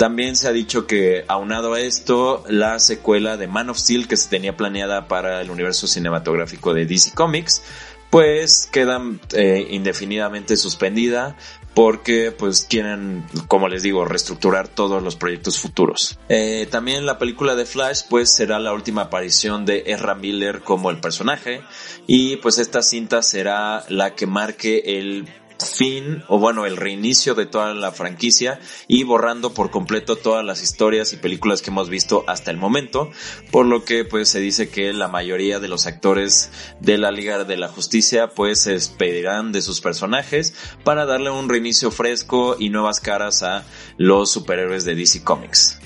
También 0.00 0.34
se 0.34 0.48
ha 0.48 0.52
dicho 0.52 0.86
que, 0.86 1.26
aunado 1.28 1.74
a 1.74 1.80
esto, 1.82 2.42
la 2.48 2.78
secuela 2.78 3.36
de 3.36 3.48
Man 3.48 3.68
of 3.68 3.76
Steel 3.76 4.08
que 4.08 4.16
se 4.16 4.30
tenía 4.30 4.56
planeada 4.56 5.08
para 5.08 5.42
el 5.42 5.50
universo 5.50 5.86
cinematográfico 5.86 6.72
de 6.72 6.86
DC 6.86 7.12
Comics, 7.12 7.62
pues 8.08 8.66
queda 8.72 8.98
eh, 9.34 9.66
indefinidamente 9.72 10.56
suspendida 10.56 11.36
porque 11.74 12.32
pues 12.32 12.66
quieren, 12.68 13.26
como 13.46 13.68
les 13.68 13.82
digo, 13.82 14.06
reestructurar 14.06 14.68
todos 14.68 15.02
los 15.02 15.16
proyectos 15.16 15.60
futuros. 15.60 16.18
Eh, 16.30 16.66
también 16.70 17.04
la 17.04 17.18
película 17.18 17.54
de 17.54 17.66
Flash 17.66 18.04
pues 18.08 18.30
será 18.30 18.58
la 18.58 18.72
última 18.72 19.02
aparición 19.02 19.66
de 19.66 19.84
Ezra 19.86 20.14
Miller 20.14 20.62
como 20.62 20.90
el 20.90 20.98
personaje 20.98 21.60
y 22.06 22.36
pues 22.36 22.56
esta 22.56 22.80
cinta 22.80 23.20
será 23.22 23.84
la 23.90 24.14
que 24.14 24.26
marque 24.26 24.82
el 24.98 25.28
fin 25.68 26.22
o 26.28 26.38
bueno 26.38 26.66
el 26.66 26.76
reinicio 26.76 27.34
de 27.34 27.46
toda 27.46 27.74
la 27.74 27.92
franquicia 27.92 28.60
y 28.88 29.04
borrando 29.04 29.52
por 29.54 29.70
completo 29.70 30.16
todas 30.16 30.44
las 30.44 30.62
historias 30.62 31.12
y 31.12 31.16
películas 31.16 31.62
que 31.62 31.70
hemos 31.70 31.88
visto 31.88 32.24
hasta 32.26 32.50
el 32.50 32.56
momento 32.56 33.10
por 33.50 33.66
lo 33.66 33.84
que 33.84 34.04
pues 34.04 34.28
se 34.28 34.40
dice 34.40 34.68
que 34.68 34.92
la 34.92 35.08
mayoría 35.08 35.60
de 35.60 35.68
los 35.68 35.86
actores 35.86 36.50
de 36.80 36.98
la 36.98 37.10
Liga 37.10 37.44
de 37.44 37.56
la 37.56 37.68
Justicia 37.68 38.28
pues 38.28 38.60
se 38.60 38.72
despedirán 38.72 39.52
de 39.52 39.62
sus 39.62 39.80
personajes 39.80 40.54
para 40.84 41.06
darle 41.06 41.30
un 41.30 41.48
reinicio 41.48 41.90
fresco 41.90 42.56
y 42.58 42.70
nuevas 42.70 43.00
caras 43.00 43.42
a 43.42 43.64
los 43.96 44.30
superhéroes 44.30 44.84
de 44.84 44.94
DC 44.94 45.22
Comics. 45.24 45.78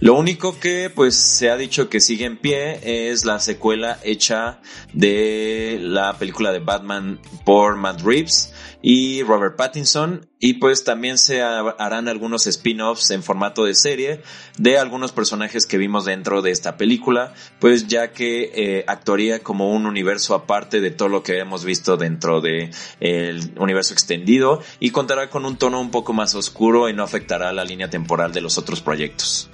Lo 0.00 0.14
único 0.14 0.60
que 0.60 0.90
pues 0.94 1.16
se 1.16 1.50
ha 1.50 1.56
dicho 1.56 1.88
que 1.88 1.98
sigue 1.98 2.24
en 2.24 2.36
pie 2.36 3.10
es 3.10 3.24
la 3.24 3.40
secuela 3.40 3.98
hecha 4.04 4.60
de 4.92 5.78
la 5.80 6.16
película 6.18 6.52
de 6.52 6.60
Batman 6.60 7.20
por 7.44 7.74
Matt 7.74 8.02
Reeves 8.02 8.54
y 8.80 9.24
Robert 9.24 9.56
Pattinson 9.56 10.28
y 10.38 10.54
pues 10.54 10.84
también 10.84 11.18
se 11.18 11.42
harán 11.42 12.06
algunos 12.06 12.46
spin-offs 12.46 13.10
en 13.10 13.24
formato 13.24 13.64
de 13.64 13.74
serie 13.74 14.22
de 14.56 14.78
algunos 14.78 15.10
personajes 15.10 15.66
que 15.66 15.78
vimos 15.78 16.04
dentro 16.04 16.42
de 16.42 16.52
esta 16.52 16.76
película 16.76 17.34
pues 17.58 17.88
ya 17.88 18.12
que 18.12 18.52
eh, 18.54 18.84
actuaría 18.86 19.42
como 19.42 19.72
un 19.72 19.84
universo 19.84 20.36
aparte 20.36 20.80
de 20.80 20.92
todo 20.92 21.08
lo 21.08 21.24
que 21.24 21.40
hemos 21.40 21.64
visto 21.64 21.96
dentro 21.96 22.40
de 22.40 22.70
el 23.00 23.52
universo 23.58 23.94
extendido 23.94 24.62
y 24.78 24.90
contará 24.90 25.28
con 25.28 25.44
un 25.44 25.56
tono 25.56 25.80
un 25.80 25.90
poco 25.90 26.12
más 26.12 26.36
oscuro 26.36 26.88
y 26.88 26.92
no 26.92 27.02
afectará 27.02 27.52
la 27.52 27.64
línea 27.64 27.90
temporal 27.90 28.32
de 28.32 28.42
los 28.42 28.58
otros 28.58 28.80
proyectos. 28.80 29.50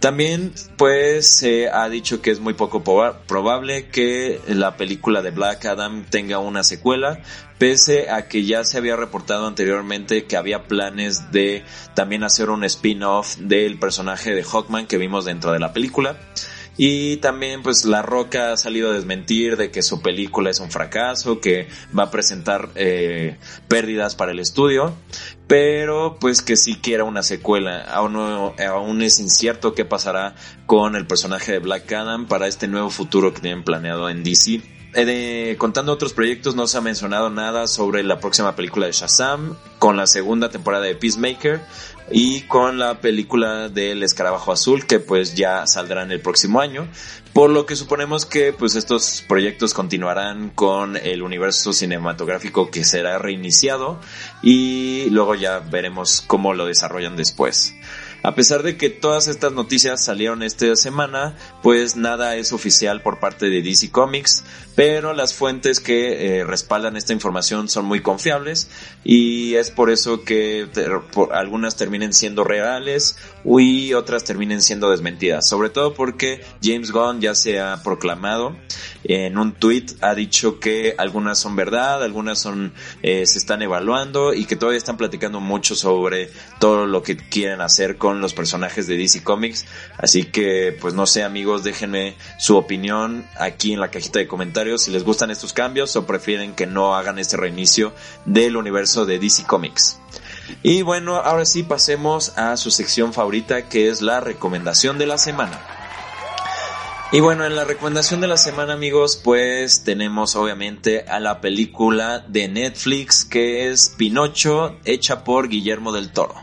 También, 0.00 0.52
pues, 0.76 1.26
se 1.26 1.68
ha 1.70 1.88
dicho 1.88 2.20
que 2.20 2.30
es 2.30 2.38
muy 2.38 2.54
poco 2.54 2.84
probable 2.84 3.88
que 3.88 4.40
la 4.46 4.76
película 4.76 5.22
de 5.22 5.30
Black 5.30 5.64
Adam 5.64 6.04
tenga 6.04 6.38
una 6.38 6.62
secuela, 6.62 7.20
pese 7.58 8.10
a 8.10 8.28
que 8.28 8.44
ya 8.44 8.64
se 8.64 8.76
había 8.76 8.96
reportado 8.96 9.46
anteriormente 9.46 10.24
que 10.24 10.36
había 10.36 10.64
planes 10.64 11.32
de 11.32 11.64
también 11.94 12.24
hacer 12.24 12.50
un 12.50 12.64
spin-off 12.64 13.36
del 13.38 13.78
personaje 13.78 14.34
de 14.34 14.44
Hawkman 14.44 14.86
que 14.86 14.98
vimos 14.98 15.24
dentro 15.24 15.52
de 15.52 15.58
la 15.58 15.72
película. 15.72 16.18
Y 16.76 17.16
también 17.18 17.62
pues 17.62 17.84
La 17.84 18.02
Roca 18.02 18.52
ha 18.52 18.56
salido 18.56 18.90
a 18.90 18.94
desmentir 18.94 19.56
de 19.56 19.70
que 19.70 19.82
su 19.82 20.02
película 20.02 20.50
es 20.50 20.60
un 20.60 20.70
fracaso, 20.70 21.40
que 21.40 21.68
va 21.96 22.04
a 22.04 22.10
presentar 22.10 22.70
eh, 22.74 23.38
pérdidas 23.68 24.14
para 24.14 24.32
el 24.32 24.38
estudio, 24.38 24.94
pero 25.46 26.18
pues 26.20 26.42
que 26.42 26.56
si 26.56 26.76
quiera 26.76 27.04
una 27.04 27.22
secuela. 27.22 27.82
Aún, 27.82 28.16
aún 28.16 29.02
es 29.02 29.20
incierto 29.20 29.74
qué 29.74 29.84
pasará 29.84 30.34
con 30.66 30.96
el 30.96 31.06
personaje 31.06 31.52
de 31.52 31.58
Black 31.60 31.90
Adam 31.92 32.26
para 32.26 32.46
este 32.46 32.68
nuevo 32.68 32.90
futuro 32.90 33.32
que 33.32 33.40
tienen 33.40 33.64
planeado 33.64 34.10
en 34.10 34.22
DC. 34.22 34.75
Eh, 34.98 35.56
contando 35.58 35.92
otros 35.92 36.14
proyectos, 36.14 36.54
no 36.54 36.66
se 36.66 36.78
ha 36.78 36.80
mencionado 36.80 37.28
nada 37.28 37.66
sobre 37.66 38.02
la 38.02 38.18
próxima 38.18 38.56
película 38.56 38.86
de 38.86 38.92
Shazam, 38.92 39.54
con 39.78 39.98
la 39.98 40.06
segunda 40.06 40.48
temporada 40.48 40.84
de 40.84 40.94
Peacemaker, 40.94 41.60
y 42.10 42.42
con 42.42 42.78
la 42.78 43.00
película 43.00 43.68
del 43.68 44.02
escarabajo 44.02 44.52
azul 44.52 44.86
que 44.86 44.98
pues 44.98 45.34
ya 45.34 45.66
saldrá 45.66 46.02
en 46.02 46.12
el 46.12 46.20
próximo 46.20 46.60
año 46.60 46.88
por 47.36 47.50
lo 47.50 47.66
que 47.66 47.76
suponemos 47.76 48.24
que 48.24 48.54
pues 48.54 48.76
estos 48.76 49.22
proyectos 49.28 49.74
continuarán 49.74 50.48
con 50.48 50.96
el 50.96 51.22
universo 51.22 51.74
cinematográfico 51.74 52.70
que 52.70 52.82
será 52.82 53.18
reiniciado 53.18 54.00
y 54.42 55.10
luego 55.10 55.34
ya 55.34 55.58
veremos 55.58 56.22
cómo 56.26 56.54
lo 56.54 56.64
desarrollan 56.64 57.14
después. 57.14 57.74
A 58.26 58.34
pesar 58.34 58.64
de 58.64 58.76
que 58.76 58.90
todas 58.90 59.28
estas 59.28 59.52
noticias 59.52 60.04
salieron 60.04 60.42
esta 60.42 60.74
semana, 60.74 61.36
pues 61.62 61.94
nada 61.94 62.34
es 62.34 62.52
oficial 62.52 63.00
por 63.00 63.20
parte 63.20 63.50
de 63.50 63.62
DC 63.62 63.92
Comics, 63.92 64.42
pero 64.74 65.12
las 65.12 65.32
fuentes 65.32 65.78
que 65.78 66.40
eh, 66.40 66.44
respaldan 66.44 66.96
esta 66.96 67.12
información 67.12 67.68
son 67.68 67.84
muy 67.84 68.02
confiables 68.02 68.68
y 69.04 69.54
es 69.54 69.70
por 69.70 69.90
eso 69.90 70.24
que 70.24 70.66
algunas 71.30 71.76
terminen 71.76 72.12
siendo 72.12 72.42
reales 72.42 73.16
y 73.44 73.94
otras 73.94 74.24
terminen 74.24 74.60
siendo 74.60 74.90
desmentidas, 74.90 75.48
sobre 75.48 75.70
todo 75.70 75.94
porque 75.94 76.44
James 76.60 76.90
Gunn 76.90 77.20
ya 77.20 77.36
se 77.36 77.60
ha 77.60 77.80
proclamado 77.84 78.56
en 79.08 79.38
un 79.38 79.52
tweet 79.52 79.86
ha 80.00 80.14
dicho 80.14 80.58
que 80.58 80.94
algunas 80.98 81.38
son 81.38 81.56
verdad, 81.56 82.02
algunas 82.02 82.38
son 82.38 82.72
eh, 83.02 83.26
se 83.26 83.38
están 83.38 83.62
evaluando 83.62 84.34
y 84.34 84.44
que 84.44 84.56
todavía 84.56 84.78
están 84.78 84.96
platicando 84.96 85.40
mucho 85.40 85.74
sobre 85.74 86.30
todo 86.58 86.86
lo 86.86 87.02
que 87.02 87.16
quieren 87.16 87.60
hacer 87.60 87.96
con 87.96 88.20
los 88.20 88.34
personajes 88.34 88.86
de 88.86 88.96
DC 88.96 89.22
Comics. 89.22 89.66
Así 89.98 90.24
que, 90.24 90.76
pues 90.80 90.94
no 90.94 91.06
sé 91.06 91.22
amigos, 91.22 91.64
déjenme 91.64 92.16
su 92.38 92.56
opinión 92.56 93.26
aquí 93.38 93.72
en 93.72 93.80
la 93.80 93.90
cajita 93.90 94.18
de 94.18 94.26
comentarios 94.26 94.82
si 94.82 94.90
les 94.90 95.04
gustan 95.04 95.30
estos 95.30 95.52
cambios 95.52 95.94
o 95.96 96.06
prefieren 96.06 96.54
que 96.54 96.66
no 96.66 96.94
hagan 96.94 97.18
este 97.18 97.36
reinicio 97.36 97.92
del 98.24 98.56
universo 98.56 99.06
de 99.06 99.18
DC 99.18 99.44
Comics. 99.44 99.98
Y 100.62 100.82
bueno, 100.82 101.16
ahora 101.16 101.44
sí 101.44 101.62
pasemos 101.62 102.36
a 102.36 102.56
su 102.56 102.70
sección 102.70 103.12
favorita 103.12 103.68
que 103.68 103.88
es 103.88 104.02
la 104.02 104.20
recomendación 104.20 104.98
de 104.98 105.06
la 105.06 105.18
semana. 105.18 105.75
Y 107.12 107.20
bueno, 107.20 107.44
en 107.44 107.54
la 107.54 107.64
recomendación 107.64 108.20
de 108.20 108.26
la 108.26 108.36
semana, 108.36 108.72
amigos, 108.72 109.20
pues 109.22 109.84
tenemos 109.84 110.34
obviamente 110.34 111.04
a 111.08 111.20
la 111.20 111.40
película 111.40 112.18
de 112.26 112.48
Netflix 112.48 113.24
que 113.24 113.70
es 113.70 113.94
Pinocho, 113.96 114.76
hecha 114.84 115.22
por 115.22 115.48
Guillermo 115.48 115.92
del 115.92 116.10
Toro. 116.10 116.34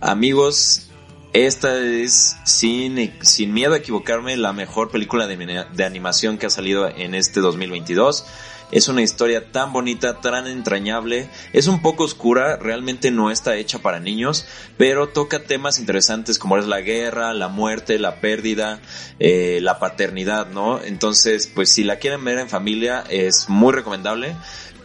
Amigos, 0.00 0.90
esta 1.32 1.76
es, 1.76 2.36
sin, 2.44 3.12
sin 3.20 3.52
miedo 3.52 3.74
a 3.74 3.78
equivocarme, 3.78 4.36
la 4.36 4.52
mejor 4.52 4.92
película 4.92 5.26
de, 5.26 5.66
de, 5.72 5.84
animación 5.84 6.38
que 6.38 6.46
ha 6.46 6.50
salido 6.50 6.88
en 6.88 7.16
este 7.16 7.40
2022. 7.40 8.24
Es 8.72 8.88
una 8.88 9.02
historia 9.02 9.50
tan 9.50 9.72
bonita, 9.72 10.20
tan 10.20 10.46
entrañable. 10.46 11.28
Es 11.52 11.66
un 11.66 11.82
poco 11.82 12.04
oscura, 12.04 12.56
realmente 12.56 13.10
no 13.10 13.30
está 13.30 13.56
hecha 13.56 13.80
para 13.80 14.00
niños, 14.00 14.46
pero 14.76 15.08
toca 15.08 15.42
temas 15.42 15.78
interesantes 15.78 16.38
como 16.38 16.56
es 16.56 16.66
la 16.66 16.80
guerra, 16.80 17.34
la 17.34 17.48
muerte, 17.48 17.98
la 17.98 18.16
pérdida, 18.16 18.80
eh, 19.18 19.58
la 19.62 19.78
paternidad, 19.78 20.48
¿no? 20.50 20.82
Entonces, 20.82 21.50
pues 21.52 21.70
si 21.70 21.84
la 21.84 21.96
quieren 21.96 22.24
ver 22.24 22.38
en 22.38 22.48
familia, 22.48 23.04
es 23.08 23.48
muy 23.48 23.72
recomendable 23.72 24.36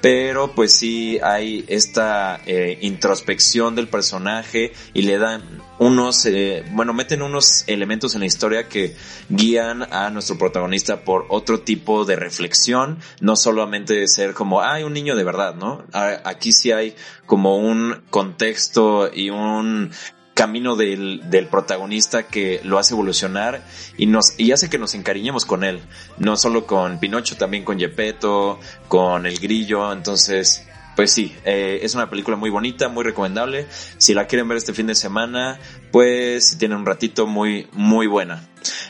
pero 0.05 0.51
pues 0.51 0.71
sí 0.71 1.17
hay 1.23 1.65
esta 1.67 2.39
eh, 2.45 2.77
introspección 2.81 3.73
del 3.73 3.87
personaje 3.87 4.71
y 4.93 5.01
le 5.01 5.17
dan 5.17 5.41
unos, 5.79 6.27
eh, 6.27 6.63
bueno, 6.73 6.93
meten 6.93 7.23
unos 7.23 7.63
elementos 7.65 8.13
en 8.13 8.19
la 8.19 8.27
historia 8.27 8.69
que 8.69 8.95
guían 9.29 9.81
a 9.91 10.11
nuestro 10.11 10.37
protagonista 10.37 11.03
por 11.03 11.25
otro 11.29 11.61
tipo 11.61 12.05
de 12.05 12.17
reflexión, 12.17 12.99
no 13.19 13.35
solamente 13.35 13.95
de 13.95 14.07
ser 14.07 14.35
como, 14.35 14.61
hay 14.61 14.83
un 14.83 14.93
niño 14.93 15.15
de 15.15 15.23
verdad, 15.23 15.55
¿no? 15.55 15.83
Aquí 15.91 16.51
sí 16.51 16.71
hay 16.71 16.95
como 17.25 17.57
un 17.57 18.03
contexto 18.11 19.09
y 19.11 19.31
un 19.31 19.89
camino 20.35 20.75
del, 20.75 21.21
del, 21.29 21.47
protagonista 21.47 22.27
que 22.27 22.59
lo 22.63 22.77
hace 22.77 22.93
evolucionar 22.93 23.63
y 23.97 24.05
nos 24.05 24.37
y 24.37 24.51
hace 24.51 24.69
que 24.69 24.77
nos 24.77 24.93
encariñemos 24.93 25.45
con 25.45 25.63
él 25.63 25.79
no 26.17 26.35
solo 26.35 26.67
con 26.67 26.99
Pinocho 26.99 27.37
también 27.37 27.63
con 27.63 27.79
Gepetto 27.79 28.59
con 28.89 29.25
el 29.25 29.39
grillo 29.39 29.91
entonces 29.93 30.67
pues 30.95 31.11
sí, 31.11 31.35
eh, 31.43 31.79
es 31.83 31.95
una 31.95 32.09
película 32.09 32.37
muy 32.37 32.49
bonita, 32.49 32.87
muy 32.87 33.03
recomendable. 33.03 33.67
Si 33.97 34.13
la 34.13 34.27
quieren 34.27 34.47
ver 34.47 34.57
este 34.57 34.73
fin 34.73 34.87
de 34.87 34.95
semana, 34.95 35.59
pues 35.91 36.49
si 36.49 36.57
tienen 36.57 36.77
un 36.77 36.85
ratito, 36.85 37.27
muy, 37.27 37.67
muy 37.73 38.07
buena. 38.07 38.47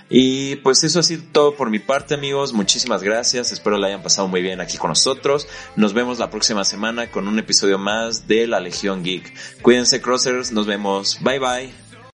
Y 0.09 0.57
pues 0.57 0.83
eso 0.83 0.99
ha 0.99 1.03
sido 1.03 1.23
todo 1.31 1.55
por 1.55 1.69
mi 1.69 1.79
parte, 1.79 2.13
amigos. 2.13 2.53
Muchísimas 2.53 3.03
gracias. 3.03 3.51
Espero 3.51 3.77
la 3.77 3.87
hayan 3.87 4.03
pasado 4.03 4.27
muy 4.27 4.41
bien 4.41 4.61
aquí 4.61 4.77
con 4.77 4.89
nosotros. 4.89 5.47
Nos 5.75 5.93
vemos 5.93 6.19
la 6.19 6.29
próxima 6.29 6.63
semana 6.63 7.11
con 7.11 7.27
un 7.27 7.39
episodio 7.39 7.77
más 7.77 8.27
de 8.27 8.47
La 8.47 8.59
Legión 8.59 9.03
Geek. 9.03 9.61
Cuídense, 9.61 10.01
Crossers. 10.01 10.51
Nos 10.51 10.67
vemos. 10.67 11.19
Bye 11.21 11.39
bye. 11.39 11.84